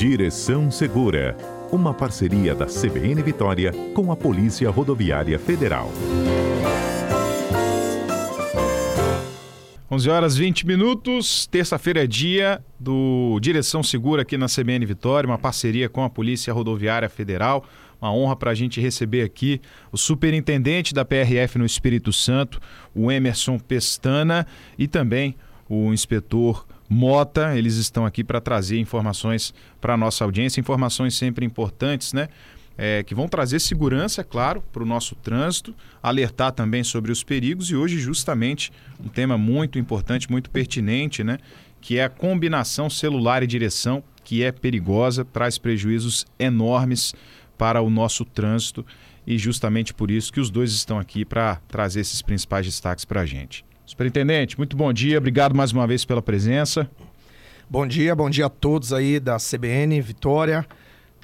Direção 0.00 0.70
Segura, 0.70 1.36
uma 1.70 1.92
parceria 1.92 2.54
da 2.54 2.64
CBN 2.64 3.22
Vitória 3.22 3.70
com 3.94 4.10
a 4.10 4.16
Polícia 4.16 4.70
Rodoviária 4.70 5.38
Federal. 5.38 5.92
11 9.90 10.08
horas 10.08 10.36
20 10.38 10.66
minutos, 10.66 11.46
terça-feira 11.48 12.04
é 12.04 12.06
dia 12.06 12.64
do 12.78 13.38
Direção 13.42 13.82
Segura 13.82 14.22
aqui 14.22 14.38
na 14.38 14.46
CBN 14.46 14.86
Vitória, 14.86 15.28
uma 15.28 15.36
parceria 15.36 15.86
com 15.86 16.02
a 16.02 16.08
Polícia 16.08 16.50
Rodoviária 16.50 17.10
Federal. 17.10 17.62
Uma 18.00 18.10
honra 18.10 18.36
para 18.36 18.52
a 18.52 18.54
gente 18.54 18.80
receber 18.80 19.20
aqui 19.20 19.60
o 19.92 19.98
superintendente 19.98 20.94
da 20.94 21.04
PRF 21.04 21.58
no 21.58 21.66
Espírito 21.66 22.10
Santo, 22.10 22.58
o 22.94 23.12
Emerson 23.12 23.58
Pestana, 23.58 24.46
e 24.78 24.88
também 24.88 25.36
o 25.68 25.92
inspetor 25.92 26.64
Mota. 26.92 27.56
Eles 27.56 27.76
estão 27.76 28.04
aqui 28.04 28.24
para 28.24 28.40
trazer 28.40 28.76
informações 28.80 29.54
para 29.80 29.94
a 29.94 29.96
nossa 29.96 30.24
audiência, 30.24 30.58
informações 30.60 31.14
sempre 31.14 31.46
importantes, 31.46 32.12
né? 32.12 32.28
É, 32.76 33.02
que 33.02 33.14
vão 33.14 33.28
trazer 33.28 33.60
segurança, 33.60 34.24
claro, 34.24 34.62
para 34.72 34.82
o 34.82 34.86
nosso 34.86 35.14
trânsito, 35.14 35.74
alertar 36.02 36.50
também 36.50 36.82
sobre 36.82 37.12
os 37.12 37.22
perigos 37.22 37.70
e 37.70 37.76
hoje 37.76 37.98
justamente 37.98 38.72
um 38.98 39.08
tema 39.08 39.36
muito 39.36 39.78
importante, 39.78 40.30
muito 40.30 40.50
pertinente, 40.50 41.22
né? 41.22 41.38
Que 41.80 41.98
é 41.98 42.04
a 42.04 42.08
combinação 42.08 42.90
celular 42.90 43.42
e 43.42 43.46
direção, 43.46 44.02
que 44.24 44.42
é 44.42 44.50
perigosa, 44.50 45.24
traz 45.24 45.58
prejuízos 45.58 46.26
enormes 46.38 47.14
para 47.56 47.80
o 47.82 47.90
nosso 47.90 48.24
trânsito 48.24 48.84
e 49.26 49.38
justamente 49.38 49.94
por 49.94 50.10
isso 50.10 50.32
que 50.32 50.40
os 50.40 50.50
dois 50.50 50.72
estão 50.72 50.98
aqui 50.98 51.24
para 51.24 51.56
trazer 51.68 52.00
esses 52.00 52.22
principais 52.22 52.66
destaques 52.66 53.04
para 53.04 53.20
a 53.20 53.26
gente. 53.26 53.64
Superintendente, 53.90 54.56
muito 54.56 54.76
bom 54.76 54.92
dia, 54.92 55.18
obrigado 55.18 55.52
mais 55.52 55.72
uma 55.72 55.84
vez 55.84 56.04
pela 56.04 56.22
presença. 56.22 56.88
Bom 57.68 57.84
dia, 57.84 58.14
bom 58.14 58.30
dia 58.30 58.46
a 58.46 58.48
todos 58.48 58.92
aí 58.92 59.18
da 59.18 59.36
CBN, 59.36 60.00
Vitória, 60.00 60.64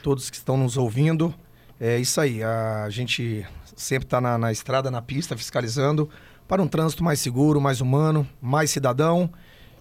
todos 0.02 0.28
que 0.28 0.36
estão 0.36 0.56
nos 0.56 0.76
ouvindo. 0.76 1.32
É 1.78 1.96
isso 1.96 2.20
aí, 2.20 2.42
a 2.42 2.88
gente 2.90 3.46
sempre 3.76 4.04
está 4.04 4.20
na, 4.20 4.36
na 4.36 4.50
estrada, 4.50 4.90
na 4.90 5.00
pista, 5.00 5.36
fiscalizando 5.36 6.10
para 6.48 6.60
um 6.60 6.66
trânsito 6.66 7.04
mais 7.04 7.20
seguro, 7.20 7.60
mais 7.60 7.80
humano, 7.80 8.28
mais 8.42 8.68
cidadão 8.68 9.30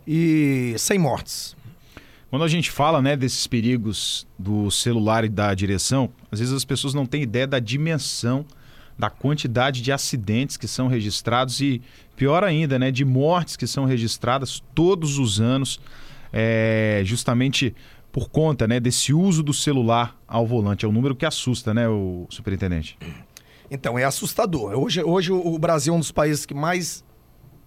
e 0.06 0.76
sem 0.78 1.00
mortes. 1.00 1.58
Quando 2.30 2.46
a 2.46 2.48
gente 2.48 2.70
fala 2.70 3.02
né, 3.02 3.18
desses 3.18 3.48
perigos 3.48 4.28
do 4.38 4.70
celular 4.70 5.26
e 5.26 5.30
da 5.30 5.56
direção, 5.56 6.12
às 6.32 6.38
vezes 6.38 6.54
as 6.54 6.64
pessoas 6.64 6.94
não 6.94 7.08
têm 7.08 7.24
ideia 7.24 7.48
da 7.48 7.58
dimensão 7.58 8.46
da 8.98 9.10
quantidade 9.10 9.82
de 9.82 9.92
acidentes 9.92 10.58
que 10.58 10.68
são 10.68 10.88
registrados 10.88 11.60
e, 11.60 11.82
pior 12.16 12.44
ainda, 12.44 12.80
né, 12.80 12.92
de 12.92 13.04
mortes 13.04 13.56
que 13.56 13.68
são 13.68 13.86
registradas 13.86 14.64
todos 14.74 15.18
os 15.18 15.40
anos, 15.42 15.80
é, 16.32 17.02
justamente 17.04 17.76
por 18.12 18.30
conta 18.30 18.66
né, 18.66 18.80
desse 18.80 19.14
uso 19.14 19.44
do 19.44 19.54
celular 19.54 20.18
ao 20.26 20.48
volante. 20.48 20.86
É 20.86 20.88
um 20.88 20.92
número 20.92 21.16
que 21.16 21.26
assusta, 21.26 21.74
né, 21.74 21.88
o 21.90 22.26
superintendente? 22.30 22.98
Então, 23.70 24.00
é 24.00 24.06
assustador. 24.06 24.72
Hoje, 24.74 25.04
hoje 25.04 25.32
o 25.32 25.60
Brasil 25.60 25.94
é 25.94 25.98
um 25.98 26.00
dos 26.00 26.12
países 26.12 26.46
que 26.46 26.54
mais 26.54 27.04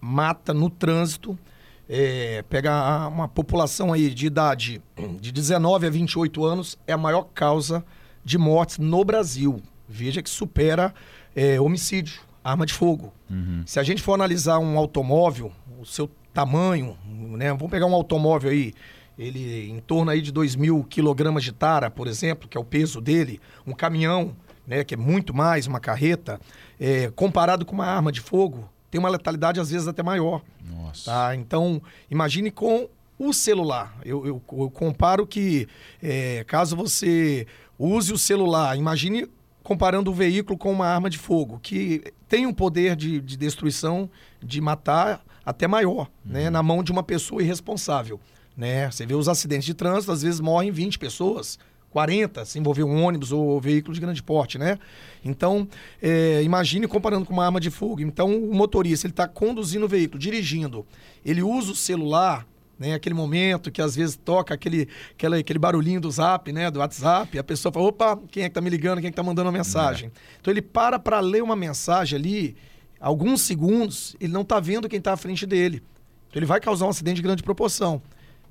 mata 0.01 0.55
no 0.55 0.71
trânsito. 0.71 1.39
É, 1.87 2.43
pega 2.49 3.09
uma 3.09 3.29
população 3.29 3.93
aí 3.93 4.09
de 4.11 4.27
idade 4.27 4.83
de 5.21 5.33
19 5.33 5.87
a 5.87 5.91
28 5.91 6.45
anos, 6.45 6.79
é 6.87 6.93
a 6.93 6.99
maior 6.99 7.25
causa 7.35 7.85
de 8.25 8.37
mortes 8.39 8.79
no 8.79 9.05
Brasil. 9.05 9.61
Veja 9.89 10.23
que 10.23 10.29
supera 10.29 10.95
é, 11.35 11.61
homicídio, 11.61 12.21
arma 12.43 12.67
de 12.67 12.75
fogo. 12.75 13.13
Uhum. 13.31 13.63
Se 13.65 13.81
a 13.81 13.83
gente 13.83 14.03
for 14.03 14.15
analisar 14.15 14.59
um 14.59 14.77
automóvel, 14.79 15.53
o 15.81 15.87
seu 15.87 16.11
tamanho, 16.33 16.97
né? 17.07 17.49
Vamos 17.51 17.71
pegar 17.71 17.87
um 17.87 17.95
automóvel 17.95 18.51
aí, 18.51 18.75
ele 19.19 19.71
em 19.71 19.81
torno 19.81 20.11
aí 20.11 20.21
de 20.21 20.31
2 20.31 20.57
mil 20.57 20.85
quilogramas 20.85 21.43
de 21.43 21.53
tara, 21.53 21.91
por 21.91 22.07
exemplo, 22.07 22.49
que 22.49 22.57
é 22.57 22.61
o 22.61 22.65
peso 22.65 23.01
dele, 23.01 23.41
um 23.67 23.73
caminhão, 23.73 24.37
né? 24.67 24.85
Que 24.85 24.95
é 24.95 24.97
muito 24.97 25.35
mais, 25.35 25.67
uma 25.67 25.81
carreta, 25.81 26.41
é, 26.79 27.11
comparado 27.11 27.65
com 27.65 27.75
uma 27.75 27.87
arma 27.87 28.13
de 28.13 28.21
fogo, 28.21 28.69
tem 28.91 28.99
uma 28.99 29.09
letalidade 29.09 29.61
às 29.61 29.71
vezes 29.71 29.89
até 29.89 30.03
maior. 30.03 30.43
Nossa. 30.65 31.11
Tá? 31.11 31.35
Então, 31.35 31.83
imagine 32.11 32.51
com 32.51 32.89
o 33.19 33.33
celular. 33.33 33.97
Eu, 34.05 34.25
eu, 34.27 34.43
eu 34.53 34.71
comparo 34.71 35.27
que 35.27 35.67
é, 36.03 36.45
caso 36.45 36.77
você 36.77 37.47
use 37.79 38.13
o 38.13 38.19
celular, 38.19 38.77
imagine 38.77 39.29
comparando 39.69 40.11
o 40.11 40.15
veículo 40.15 40.57
com 40.57 40.73
uma 40.73 40.87
arma 40.87 41.11
de 41.11 41.19
fogo, 41.19 41.61
que 41.63 42.03
tem 42.27 42.47
um 42.47 42.55
poder 42.55 42.97
de, 42.97 43.21
de 43.21 43.37
destruição, 43.37 44.09
de 44.43 44.63
matar 44.63 45.23
até 45.45 45.69
maior, 45.69 46.09
né, 46.25 46.39
uhum. 46.39 46.45
né, 46.45 46.51
na 46.51 46.63
mão 46.63 46.83
de 46.83 46.91
uma 46.91 47.03
pessoa 47.03 47.43
irresponsável. 47.43 48.19
Né? 48.57 48.91
Você 48.91 49.05
vê 49.05 49.15
os 49.15 49.29
acidentes 49.29 49.67
de 49.67 49.75
trânsito, 49.75 50.11
às 50.11 50.23
vezes 50.23 50.41
morrem 50.41 50.71
20 50.71 50.99
pessoas, 50.99 51.59
40, 51.91 52.47
se 52.47 52.59
envolver 52.59 52.83
um 52.83 53.05
ônibus 53.05 53.31
ou 53.31 53.61
veículo 53.61 53.93
de 53.93 54.01
grande 54.01 54.23
porte, 54.23 54.57
né? 54.57 54.79
Então, 55.23 55.69
é, 56.01 56.43
imagine 56.43 56.89
comparando 56.89 57.27
com 57.27 57.35
uma 57.35 57.45
arma 57.45 57.61
de 57.61 57.71
fogo. 57.71 58.01
Então, 58.01 58.35
o 58.35 58.55
motorista, 58.55 59.07
ele 59.07 59.13
está 59.13 59.29
conduzindo 59.29 59.85
o 59.85 59.89
veículo, 59.89 60.19
dirigindo, 60.19 60.87
ele 61.23 61.43
usa 61.43 61.73
o 61.73 61.77
celular 61.77 62.47
né? 62.79 62.95
Aquele 62.95 63.15
momento 63.15 63.71
que 63.71 63.83
às 63.83 63.97
vezes 63.97 64.17
toca 64.17 64.55
aquele, 64.55 64.89
aquele, 65.13 65.37
aquele 65.37 65.59
barulhinho 65.59 66.01
do 66.01 66.11
zap, 66.11 66.53
né? 66.53 66.71
Do 66.71 66.79
WhatsApp, 66.79 67.39
a 67.39 67.45
pessoa 67.45 67.73
fala, 67.73 67.87
opa, 67.87 68.19
quem 68.31 68.45
é 68.45 68.49
que 68.49 68.55
tá 68.55 68.61
me 68.61 68.71
ligando, 68.71 68.99
quem 68.99 69.09
é 69.09 69.11
que 69.11 69.17
tá 69.17 69.23
mandando 69.23 69.49
uma 69.49 69.57
mensagem? 69.57 70.09
É. 70.15 70.21
Então 70.41 70.53
ele 70.53 70.63
para 70.63 70.99
para 70.99 71.21
ler 71.21 71.43
uma 71.43 71.57
mensagem 71.57 72.19
ali, 72.19 72.57
alguns 73.01 73.43
segundos, 73.43 74.17
ele 74.21 74.33
não 74.33 74.45
tá 74.45 74.61
vendo 74.61 74.89
quem 74.89 75.01
tá 75.01 75.13
à 75.13 75.17
frente 75.17 75.45
dele. 75.45 75.83
Então 76.29 76.39
ele 76.39 76.47
vai 76.47 76.61
causar 76.61 76.87
um 76.87 76.91
acidente 76.91 77.17
de 77.17 77.23
grande 77.23 77.43
proporção. 77.43 78.01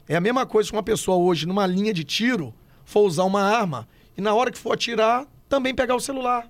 É 0.08 0.16
a 0.16 0.22
mesma 0.22 0.46
coisa 0.46 0.70
que 0.70 0.76
uma 0.76 0.84
pessoa 0.84 1.18
hoje, 1.18 1.46
numa 1.46 1.66
linha 1.66 1.94
de 1.94 2.04
tiro, 2.04 2.54
for 2.86 3.02
usar 3.02 3.24
uma 3.24 3.42
arma 3.42 3.88
e 4.18 4.22
na 4.22 4.34
hora 4.34 4.52
que 4.52 4.58
for 4.58 4.74
atirar, 4.74 5.26
também 5.48 5.76
pegar 5.76 5.96
o 5.96 6.00
celular. 6.00 6.50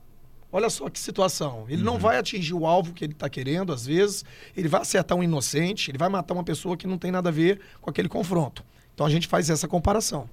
Olha 0.51 0.69
só 0.69 0.89
que 0.89 0.99
situação. 0.99 1.65
Ele 1.67 1.77
uhum. 1.77 1.93
não 1.93 1.97
vai 1.97 2.17
atingir 2.17 2.53
o 2.53 2.65
alvo 2.65 2.93
que 2.93 3.03
ele 3.03 3.13
está 3.13 3.29
querendo, 3.29 3.73
às 3.73 3.85
vezes. 3.85 4.23
Ele 4.55 4.67
vai 4.67 4.81
acertar 4.81 5.17
um 5.17 5.23
inocente, 5.23 5.91
ele 5.91 5.97
vai 5.97 6.09
matar 6.09 6.33
uma 6.33 6.43
pessoa 6.43 6.77
que 6.77 6.87
não 6.87 6.97
tem 6.97 7.11
nada 7.11 7.29
a 7.29 7.31
ver 7.31 7.59
com 7.81 7.89
aquele 7.89 8.07
confronto. 8.07 8.63
Então 8.93 9.05
a 9.05 9.09
gente 9.09 9.27
faz 9.27 9.49
essa 9.49 9.67
comparação. 9.67 10.29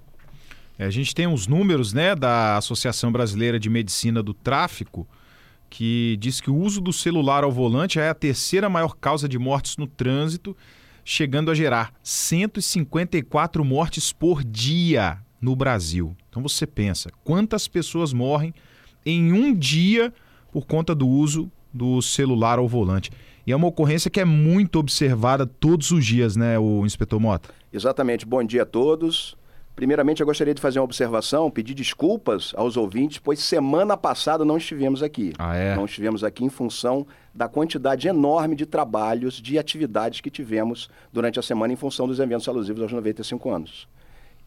É, 0.79 0.85
a 0.85 0.91
gente 0.91 1.15
tem 1.15 1.27
uns 1.27 1.47
números 1.47 1.93
né, 1.93 2.15
da 2.15 2.57
Associação 2.57 3.13
Brasileira 3.13 3.59
de 3.59 3.69
Medicina 3.69 4.23
do 4.23 4.35
Tráfico 4.35 5.07
que 5.69 6.17
diz 6.21 6.41
que 6.41 6.51
o 6.51 6.57
uso 6.57 6.81
do 6.81 6.93
celular 6.93 7.43
ao 7.43 7.51
volante 7.51 7.99
é 7.99 8.09
a 8.09 8.15
terceira 8.15 8.69
maior 8.69 8.95
causa 8.95 9.29
de 9.29 9.39
mortes 9.41 9.77
no 9.77 9.89
trânsito, 9.89 10.57
chegando 11.05 11.51
a 11.51 11.55
gerar 11.55 11.93
154 12.01 13.65
mortes 13.65 14.13
por 14.13 14.45
dia 14.45 15.19
no 15.41 15.57
Brasil. 15.57 16.17
Então 16.31 16.41
você 16.41 16.65
pensa, 16.65 17.11
quantas 17.25 17.67
pessoas 17.67 18.13
morrem 18.13 18.55
em 19.05 19.33
um 19.33 19.55
dia 19.55 20.13
por 20.53 20.67
conta 20.67 20.95
do 20.95 21.07
uso 21.07 21.51
do 21.73 22.01
celular 22.01 22.59
ao 22.59 22.69
volante. 22.69 23.11
E 23.47 23.53
é 23.53 23.57
uma 23.57 23.67
ocorrência 23.67 24.11
que 24.11 24.21
é 24.21 24.25
muito 24.25 24.79
observada 24.79 25.45
todos 25.45 25.91
os 25.91 26.07
dias, 26.07 26.37
né, 26.37 26.59
o 26.59 26.87
inspetor 26.87 27.21
Mota? 27.21 27.51
Exatamente. 27.73 28.25
Bom 28.25 28.43
dia 28.43 28.63
a 28.63 28.67
todos. 28.67 29.37
Primeiramente, 29.77 30.21
eu 30.21 30.27
gostaria 30.27 30.55
de 30.55 30.61
fazer 30.61 30.79
uma 30.79 30.85
observação, 30.85 31.51
pedir 31.51 31.75
desculpas 31.75 32.53
aos 32.57 32.77
ouvintes, 32.77 33.19
pois 33.19 33.41
semana 33.41 33.97
passada 33.97 34.45
não 34.45 34.57
estivemos 34.57 35.03
aqui. 35.03 35.33
Ah, 35.37 35.57
é? 35.57 35.75
Não 35.75 35.85
estivemos 35.85 36.23
aqui 36.23 36.45
em 36.45 36.49
função 36.49 37.05
da 37.35 37.49
quantidade 37.49 38.07
enorme 38.07 38.55
de 38.55 38.67
trabalhos, 38.67 39.35
de 39.35 39.59
atividades 39.59 40.21
que 40.21 40.31
tivemos 40.31 40.89
durante 41.13 41.41
a 41.41 41.43
semana 41.43 41.73
em 41.73 41.77
função 41.77 42.07
dos 42.07 42.21
eventos 42.21 42.49
alusivos 42.49 42.83
aos 42.83 42.93
95 42.93 43.51
anos. 43.51 43.89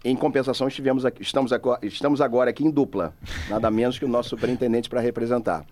Em 0.03 0.15
compensação, 0.15 0.67
estivemos 0.67 1.05
aqui, 1.05 1.21
estamos, 1.21 1.51
agora, 1.51 1.79
estamos 1.85 2.21
agora 2.21 2.49
aqui 2.49 2.63
em 2.63 2.69
dupla, 2.69 3.13
nada 3.49 3.69
menos 3.71 3.97
que 3.97 4.05
o 4.05 4.07
nosso 4.07 4.29
superintendente 4.29 4.89
para 4.89 5.01
representar. 5.01 5.65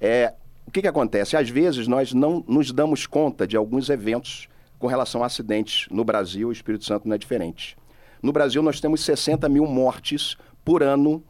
É, 0.00 0.34
o 0.66 0.70
que, 0.70 0.82
que 0.82 0.88
acontece? 0.88 1.36
Às 1.36 1.48
vezes 1.48 1.86
nós 1.86 2.12
não 2.12 2.42
nos 2.48 2.72
damos 2.72 3.06
conta 3.06 3.46
de 3.46 3.56
alguns 3.56 3.88
eventos 3.88 4.48
com 4.78 4.86
relação 4.86 5.22
a 5.22 5.26
acidentes 5.26 5.86
no 5.90 6.04
Brasil, 6.04 6.48
o 6.48 6.52
Espírito 6.52 6.84
Santo 6.84 7.06
não 7.06 7.14
é 7.14 7.18
diferente. 7.18 7.76
No 8.22 8.32
Brasil, 8.32 8.62
nós 8.62 8.80
temos 8.80 9.02
60 9.02 9.48
mil 9.48 9.66
mortes 9.66 10.36
por 10.64 10.82
ano 10.82 11.22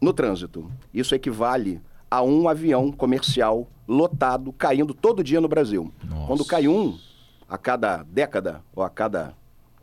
no 0.00 0.12
trânsito. 0.12 0.70
Isso 0.92 1.14
equivale 1.14 1.80
a 2.10 2.22
um 2.22 2.48
avião 2.48 2.90
comercial 2.90 3.68
lotado 3.86 4.52
caindo 4.52 4.92
todo 4.92 5.22
dia 5.22 5.40
no 5.40 5.48
Brasil. 5.48 5.92
Nossa. 6.04 6.26
Quando 6.26 6.44
cai 6.44 6.68
um 6.68 6.98
a 7.48 7.56
cada 7.56 8.02
década, 8.02 8.62
ou 8.74 8.82
a 8.82 8.90
cada, 8.90 9.34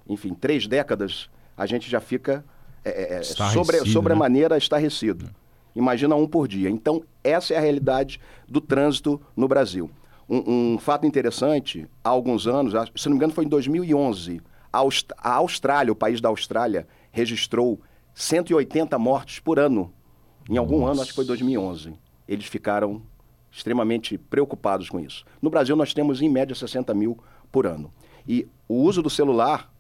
enfim, 0.08 0.34
três 0.34 0.68
décadas, 0.68 1.30
a 1.58 1.66
gente 1.66 1.90
já 1.90 2.00
fica 2.00 2.46
é, 2.86 3.16
é, 3.16 3.20
é 3.20 3.24
sobre, 3.24 3.80
sobre 3.86 4.14
né? 4.14 4.16
a 4.16 4.20
maneira 4.20 4.58
estarrecido. 4.58 5.30
Imagina 5.76 6.16
um 6.16 6.28
por 6.28 6.48
dia. 6.48 6.70
Então, 6.70 7.04
essa 7.24 7.54
é 7.54 7.58
a 7.58 7.60
realidade 7.60 8.20
do 8.48 8.62
trânsito 8.62 9.20
no 9.36 9.48
Brasil. 9.48 9.90
Um, 10.30 10.74
um, 10.74 10.78
fato 10.78 11.06
interessante, 11.06 11.88
há 12.04 12.10
alguns 12.10 12.48
anos, 12.48 12.74
se 12.96 13.08
não 13.08 13.14
me 13.14 13.18
engano 13.18 13.34
foi 13.34 13.46
em 13.46 13.50
2011, 13.50 14.42
a 14.72 15.34
Austrália, 15.34 15.92
o 15.92 15.96
país 15.96 16.20
da 16.20 16.30
Austrália, 16.30 16.88
registrou 17.12 17.80
180 18.14 18.98
mortes 18.98 19.40
por 19.40 19.60
ano. 19.60 19.94
Em 20.50 20.58
algum 20.58 20.80
Nossa. 20.80 20.92
ano, 20.92 21.02
acho 21.02 21.12
que 21.12 21.16
foi 21.16 21.26
2011. 21.26 21.94
Eles 22.28 22.46
ficaram 22.46 23.02
extremamente 23.52 24.18
preocupados 24.18 24.90
com 24.90 25.00
isso. 25.00 25.26
No 25.42 25.50
Brasil, 25.50 25.76
nós 25.76 25.94
temos 25.94 26.22
em 26.22 26.30
média 26.30 26.56
60 26.56 26.94
mil 26.94 27.18
por 27.52 27.66
ano. 27.66 27.92
E 28.28 28.48
o 28.68 28.76
uso 28.76 29.02
do 29.02 29.10
celular 29.10 29.72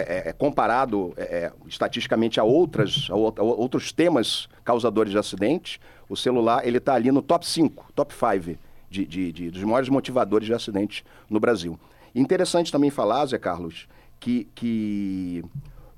é, 0.00 0.28
é, 0.28 0.32
comparado 0.32 1.12
é, 1.16 1.22
é, 1.22 1.52
estatisticamente 1.66 2.40
a, 2.40 2.44
outras, 2.44 3.08
a, 3.10 3.14
a, 3.14 3.42
outros 3.42 3.92
temas 3.92 4.48
causadores 4.64 5.12
de 5.12 5.18
acidentes, 5.18 5.78
o 6.08 6.16
celular 6.16 6.66
ele 6.66 6.78
está 6.78 6.94
ali 6.94 7.10
no 7.12 7.22
top 7.22 7.46
5, 7.46 7.92
top 7.94 8.12
5 8.12 8.58
de, 8.90 9.06
de, 9.06 9.32
de, 9.32 9.50
dos 9.50 9.62
maiores 9.62 9.88
motivadores 9.88 10.46
de 10.46 10.54
acidentes 10.54 11.04
no 11.30 11.38
Brasil. 11.38 11.78
Interessante 12.14 12.70
também 12.70 12.90
falar, 12.90 13.26
Zé 13.26 13.38
Carlos, 13.38 13.88
que, 14.20 14.48
que 14.54 15.44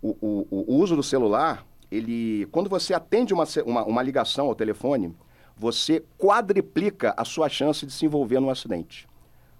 o, 0.03 0.17
o, 0.21 0.65
o 0.73 0.75
uso 0.75 0.97
do 0.97 1.03
celular, 1.03 1.65
ele, 1.91 2.47
quando 2.53 2.71
você 2.71 2.95
atende 2.95 3.35
uma, 3.35 3.45
uma, 3.65 3.85
uma 3.85 4.03
ligação 4.03 4.47
ao 4.47 4.55
telefone, 4.55 5.15
você 5.57 6.05
quadriplica 6.19 7.15
a 7.17 7.25
sua 7.25 7.49
chance 7.49 7.87
de 7.87 7.93
se 7.93 8.05
envolver 8.05 8.41
num 8.41 8.51
acidente. 8.51 9.09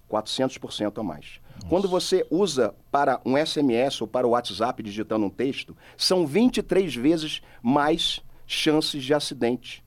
400% 0.09 0.99
a 0.99 1.03
mais. 1.03 1.39
Nossa. 1.57 1.67
Quando 1.67 1.87
você 1.87 2.25
usa 2.29 2.73
para 2.91 3.21
um 3.25 3.37
SMS 3.37 4.01
ou 4.01 4.07
para 4.07 4.27
o 4.27 4.31
WhatsApp 4.31 4.81
digitando 4.81 5.25
um 5.25 5.29
texto, 5.29 5.75
são 5.95 6.25
23 6.25 6.95
vezes 6.95 7.41
mais 7.61 8.21
chances 8.45 9.03
de 9.03 9.13
acidente. 9.13 9.83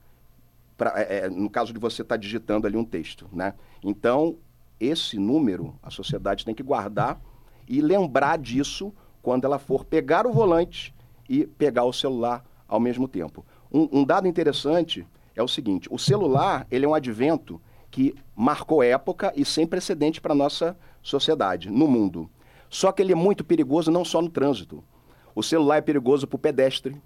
Pra, 0.76 0.94
é, 0.96 1.18
é, 1.18 1.28
no 1.28 1.50
caso 1.50 1.72
de 1.72 1.78
você 1.78 2.02
estar 2.02 2.14
tá 2.14 2.20
digitando 2.20 2.66
ali 2.66 2.76
um 2.76 2.84
texto, 2.84 3.28
né? 3.32 3.54
Então, 3.82 4.36
esse 4.78 5.18
número 5.18 5.74
a 5.82 5.90
sociedade 5.90 6.44
tem 6.44 6.54
que 6.54 6.62
guardar 6.62 7.20
e 7.68 7.80
lembrar 7.80 8.38
disso 8.38 8.92
quando 9.22 9.44
ela 9.44 9.58
for 9.58 9.84
pegar 9.84 10.26
o 10.26 10.32
volante 10.32 10.94
e 11.28 11.46
pegar 11.46 11.84
o 11.84 11.92
celular 11.92 12.44
ao 12.66 12.80
mesmo 12.80 13.06
tempo. 13.06 13.44
Um, 13.72 14.00
um 14.00 14.04
dado 14.04 14.26
interessante 14.26 15.06
é 15.34 15.42
o 15.42 15.48
seguinte: 15.48 15.88
o 15.90 15.98
celular 15.98 16.66
ele 16.70 16.84
é 16.84 16.88
um 16.88 16.94
advento 16.94 17.60
que 17.90 18.14
marcou 18.34 18.82
época 18.82 19.32
e 19.36 19.44
sem 19.44 19.66
precedente 19.66 20.20
para 20.20 20.32
a 20.32 20.36
nossa 20.36 20.76
sociedade, 21.02 21.70
no 21.70 21.86
mundo. 21.86 22.30
Só 22.68 22.92
que 22.92 23.02
ele 23.02 23.12
é 23.12 23.16
muito 23.16 23.44
perigoso 23.44 23.90
não 23.90 24.04
só 24.04 24.20
no 24.22 24.28
trânsito. 24.28 24.82
O 25.34 25.42
celular 25.42 25.76
é 25.76 25.80
perigoso 25.80 26.26
para 26.26 26.36
o 26.36 26.38
pedestre, 26.38 27.00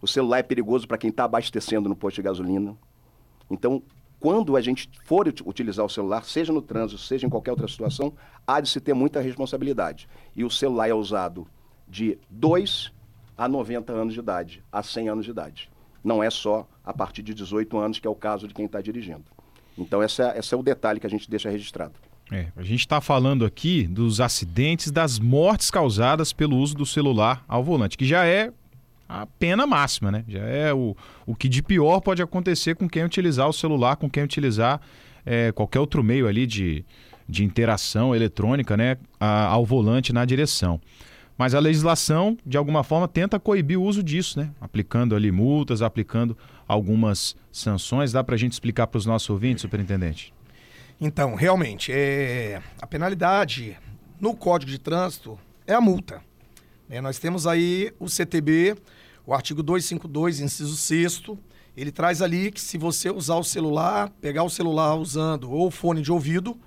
o 0.00 0.06
celular 0.06 0.38
é 0.38 0.42
perigoso 0.42 0.86
para 0.86 0.98
quem 0.98 1.10
está 1.10 1.24
abastecendo 1.24 1.88
no 1.88 1.96
posto 1.96 2.16
de 2.16 2.22
gasolina. 2.22 2.76
Então, 3.50 3.82
quando 4.20 4.56
a 4.56 4.60
gente 4.60 4.88
for 5.04 5.26
utilizar 5.44 5.84
o 5.84 5.88
celular, 5.88 6.24
seja 6.24 6.52
no 6.52 6.62
trânsito, 6.62 7.00
seja 7.00 7.26
em 7.26 7.30
qualquer 7.30 7.50
outra 7.50 7.68
situação, 7.68 8.12
há 8.46 8.60
de 8.60 8.68
se 8.68 8.80
ter 8.80 8.94
muita 8.94 9.20
responsabilidade. 9.20 10.08
E 10.34 10.44
o 10.44 10.50
celular 10.50 10.88
é 10.88 10.94
usado 10.94 11.46
de 11.86 12.18
2 12.30 12.92
a 13.36 13.48
90 13.48 13.92
anos 13.92 14.14
de 14.14 14.20
idade, 14.20 14.62
a 14.72 14.82
100 14.82 15.08
anos 15.08 15.24
de 15.24 15.30
idade. 15.30 15.70
Não 16.02 16.22
é 16.22 16.30
só 16.30 16.66
a 16.84 16.92
partir 16.92 17.22
de 17.22 17.34
18 17.34 17.76
anos, 17.78 17.98
que 17.98 18.06
é 18.06 18.10
o 18.10 18.14
caso 18.14 18.46
de 18.48 18.54
quem 18.54 18.66
está 18.66 18.80
dirigindo. 18.80 19.24
Então, 19.76 20.02
esse 20.02 20.22
é, 20.22 20.38
esse 20.38 20.54
é 20.54 20.56
o 20.56 20.62
detalhe 20.62 21.00
que 21.00 21.06
a 21.06 21.10
gente 21.10 21.28
deixa 21.28 21.50
registrado. 21.50 21.94
É, 22.32 22.46
a 22.56 22.62
gente 22.62 22.80
está 22.80 23.00
falando 23.00 23.44
aqui 23.44 23.86
dos 23.86 24.20
acidentes, 24.20 24.90
das 24.90 25.18
mortes 25.18 25.70
causadas 25.70 26.32
pelo 26.32 26.56
uso 26.56 26.74
do 26.74 26.86
celular 26.86 27.44
ao 27.46 27.62
volante, 27.62 27.98
que 27.98 28.06
já 28.06 28.24
é 28.24 28.50
a 29.08 29.26
pena 29.26 29.66
máxima, 29.66 30.10
né? 30.10 30.24
Já 30.26 30.40
é 30.40 30.72
o, 30.72 30.96
o 31.26 31.34
que 31.34 31.48
de 31.48 31.62
pior 31.62 32.00
pode 32.00 32.22
acontecer 32.22 32.74
com 32.74 32.88
quem 32.88 33.04
utilizar 33.04 33.48
o 33.48 33.52
celular, 33.52 33.96
com 33.96 34.08
quem 34.08 34.22
utilizar 34.22 34.80
é, 35.24 35.52
qualquer 35.52 35.80
outro 35.80 36.02
meio 36.02 36.26
ali 36.26 36.46
de, 36.46 36.84
de 37.28 37.44
interação 37.44 38.14
eletrônica, 38.14 38.76
né? 38.76 38.96
A, 39.20 39.46
ao 39.46 39.64
volante 39.64 40.12
na 40.12 40.24
direção. 40.24 40.80
Mas 41.36 41.54
a 41.54 41.58
legislação, 41.58 42.38
de 42.46 42.56
alguma 42.56 42.82
forma, 42.84 43.08
tenta 43.08 43.38
coibir 43.40 43.78
o 43.78 43.82
uso 43.82 44.02
disso, 44.02 44.38
né? 44.38 44.50
Aplicando 44.60 45.14
ali 45.14 45.30
multas, 45.30 45.82
aplicando 45.82 46.36
algumas 46.66 47.36
sanções. 47.52 48.12
Dá 48.12 48.24
para 48.24 48.36
a 48.36 48.38
gente 48.38 48.52
explicar 48.52 48.86
para 48.86 48.98
os 48.98 49.04
nossos 49.04 49.28
ouvintes, 49.28 49.62
superintendente? 49.62 50.32
Então, 51.06 51.34
realmente, 51.34 51.92
é... 51.92 52.62
a 52.80 52.86
penalidade 52.86 53.76
no 54.18 54.34
Código 54.34 54.70
de 54.70 54.78
Trânsito 54.78 55.38
é 55.66 55.74
a 55.74 55.80
multa. 55.80 56.22
É, 56.88 56.98
nós 56.98 57.18
temos 57.18 57.46
aí 57.46 57.92
o 58.00 58.08
CTB, 58.08 58.74
o 59.26 59.34
artigo 59.34 59.62
252, 59.62 60.40
inciso 60.40 60.74
6 60.74 61.22
ele 61.76 61.92
traz 61.92 62.22
ali 62.22 62.50
que 62.50 62.58
se 62.58 62.78
você 62.78 63.10
usar 63.10 63.34
o 63.34 63.44
celular, 63.44 64.08
pegar 64.18 64.44
o 64.44 64.48
celular 64.48 64.94
usando 64.94 65.50
ou 65.52 65.70
fone 65.70 66.00
de 66.00 66.10
ouvido, 66.10 66.58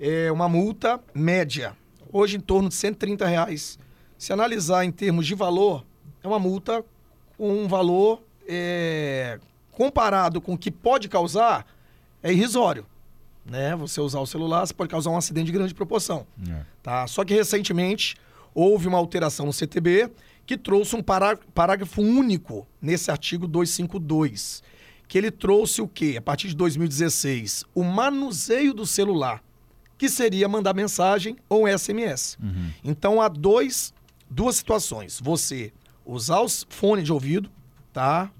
é 0.00 0.32
uma 0.32 0.48
multa 0.48 0.98
média, 1.12 1.76
hoje 2.10 2.38
em 2.38 2.40
torno 2.40 2.70
de 2.70 2.74
130 2.74 3.26
reais. 3.26 3.78
Se 4.16 4.32
analisar 4.32 4.86
em 4.86 4.90
termos 4.90 5.26
de 5.26 5.34
valor, 5.34 5.84
é 6.22 6.26
uma 6.26 6.38
multa 6.38 6.82
com 7.36 7.62
um 7.62 7.68
valor 7.68 8.22
é, 8.48 9.38
comparado 9.70 10.40
com 10.40 10.54
o 10.54 10.58
que 10.58 10.70
pode 10.70 11.10
causar, 11.10 11.66
é 12.22 12.32
irrisório. 12.32 12.86
Né? 13.44 13.74
Você 13.76 14.00
usar 14.00 14.20
o 14.20 14.26
celular, 14.26 14.66
você 14.66 14.74
pode 14.74 14.90
causar 14.90 15.10
um 15.10 15.16
acidente 15.16 15.46
de 15.46 15.52
grande 15.52 15.74
proporção. 15.74 16.26
É. 16.48 16.62
Tá? 16.82 17.06
Só 17.06 17.24
que 17.24 17.34
recentemente 17.34 18.16
houve 18.54 18.86
uma 18.86 18.98
alteração 18.98 19.46
no 19.46 19.52
CTB 19.52 20.10
que 20.44 20.56
trouxe 20.56 20.96
um 20.96 21.02
parágrafo 21.02 22.02
único 22.02 22.66
nesse 22.80 23.10
artigo 23.10 23.46
252, 23.46 24.62
que 25.06 25.16
ele 25.16 25.30
trouxe 25.30 25.80
o 25.80 25.88
quê? 25.88 26.16
A 26.18 26.20
partir 26.20 26.48
de 26.48 26.56
2016, 26.56 27.64
o 27.74 27.84
manuseio 27.84 28.74
do 28.74 28.84
celular, 28.84 29.42
que 29.96 30.08
seria 30.08 30.48
mandar 30.48 30.74
mensagem 30.74 31.36
ou 31.48 31.66
SMS. 31.68 32.36
Uhum. 32.42 32.70
Então 32.82 33.20
há 33.20 33.28
dois, 33.28 33.94
duas 34.28 34.56
situações: 34.56 35.20
você 35.22 35.72
usar 36.04 36.40
o 36.40 36.48
fone 36.48 37.02
de 37.02 37.12
ouvido, 37.12 37.48
tá? 37.92 38.30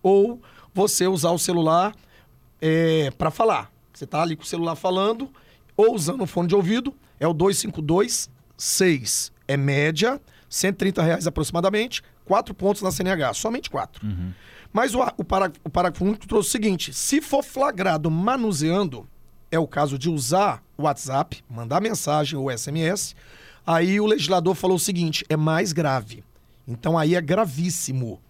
Ou 0.00 0.40
você 0.72 1.06
usar 1.06 1.30
o 1.30 1.38
celular 1.38 1.94
é, 2.60 3.10
para 3.12 3.30
falar. 3.30 3.71
Você 4.02 4.04
está 4.04 4.20
ali 4.20 4.34
com 4.34 4.42
o 4.42 4.46
celular 4.46 4.74
falando 4.74 5.30
ou 5.76 5.94
usando 5.94 6.22
o 6.22 6.26
fone 6.26 6.48
de 6.48 6.56
ouvido, 6.56 6.92
é 7.20 7.28
o 7.28 7.32
252 7.32 8.28
6 8.56 9.30
é 9.46 9.56
média, 9.56 10.20
130 10.48 11.00
reais 11.00 11.28
aproximadamente, 11.28 12.02
quatro 12.24 12.52
pontos 12.52 12.82
na 12.82 12.90
CNH, 12.90 13.34
somente 13.34 13.70
quatro. 13.70 14.04
Uhum. 14.04 14.32
Mas 14.72 14.96
o, 14.96 15.02
o, 15.16 15.22
parágrafo, 15.22 15.60
o 15.62 15.70
parágrafo 15.70 16.04
único 16.04 16.26
trouxe 16.26 16.48
o 16.48 16.50
seguinte: 16.50 16.92
se 16.92 17.20
for 17.20 17.44
flagrado 17.44 18.10
manuseando, 18.10 19.08
é 19.52 19.58
o 19.58 19.68
caso 19.68 19.96
de 19.96 20.10
usar 20.10 20.60
o 20.76 20.82
WhatsApp, 20.82 21.44
mandar 21.48 21.80
mensagem 21.80 22.36
ou 22.36 22.50
SMS, 22.50 23.14
aí 23.64 24.00
o 24.00 24.06
legislador 24.06 24.56
falou 24.56 24.78
o 24.78 24.80
seguinte: 24.80 25.24
é 25.28 25.36
mais 25.36 25.72
grave. 25.72 26.24
Então 26.66 26.98
aí 26.98 27.14
é 27.14 27.20
gravíssimo. 27.20 28.20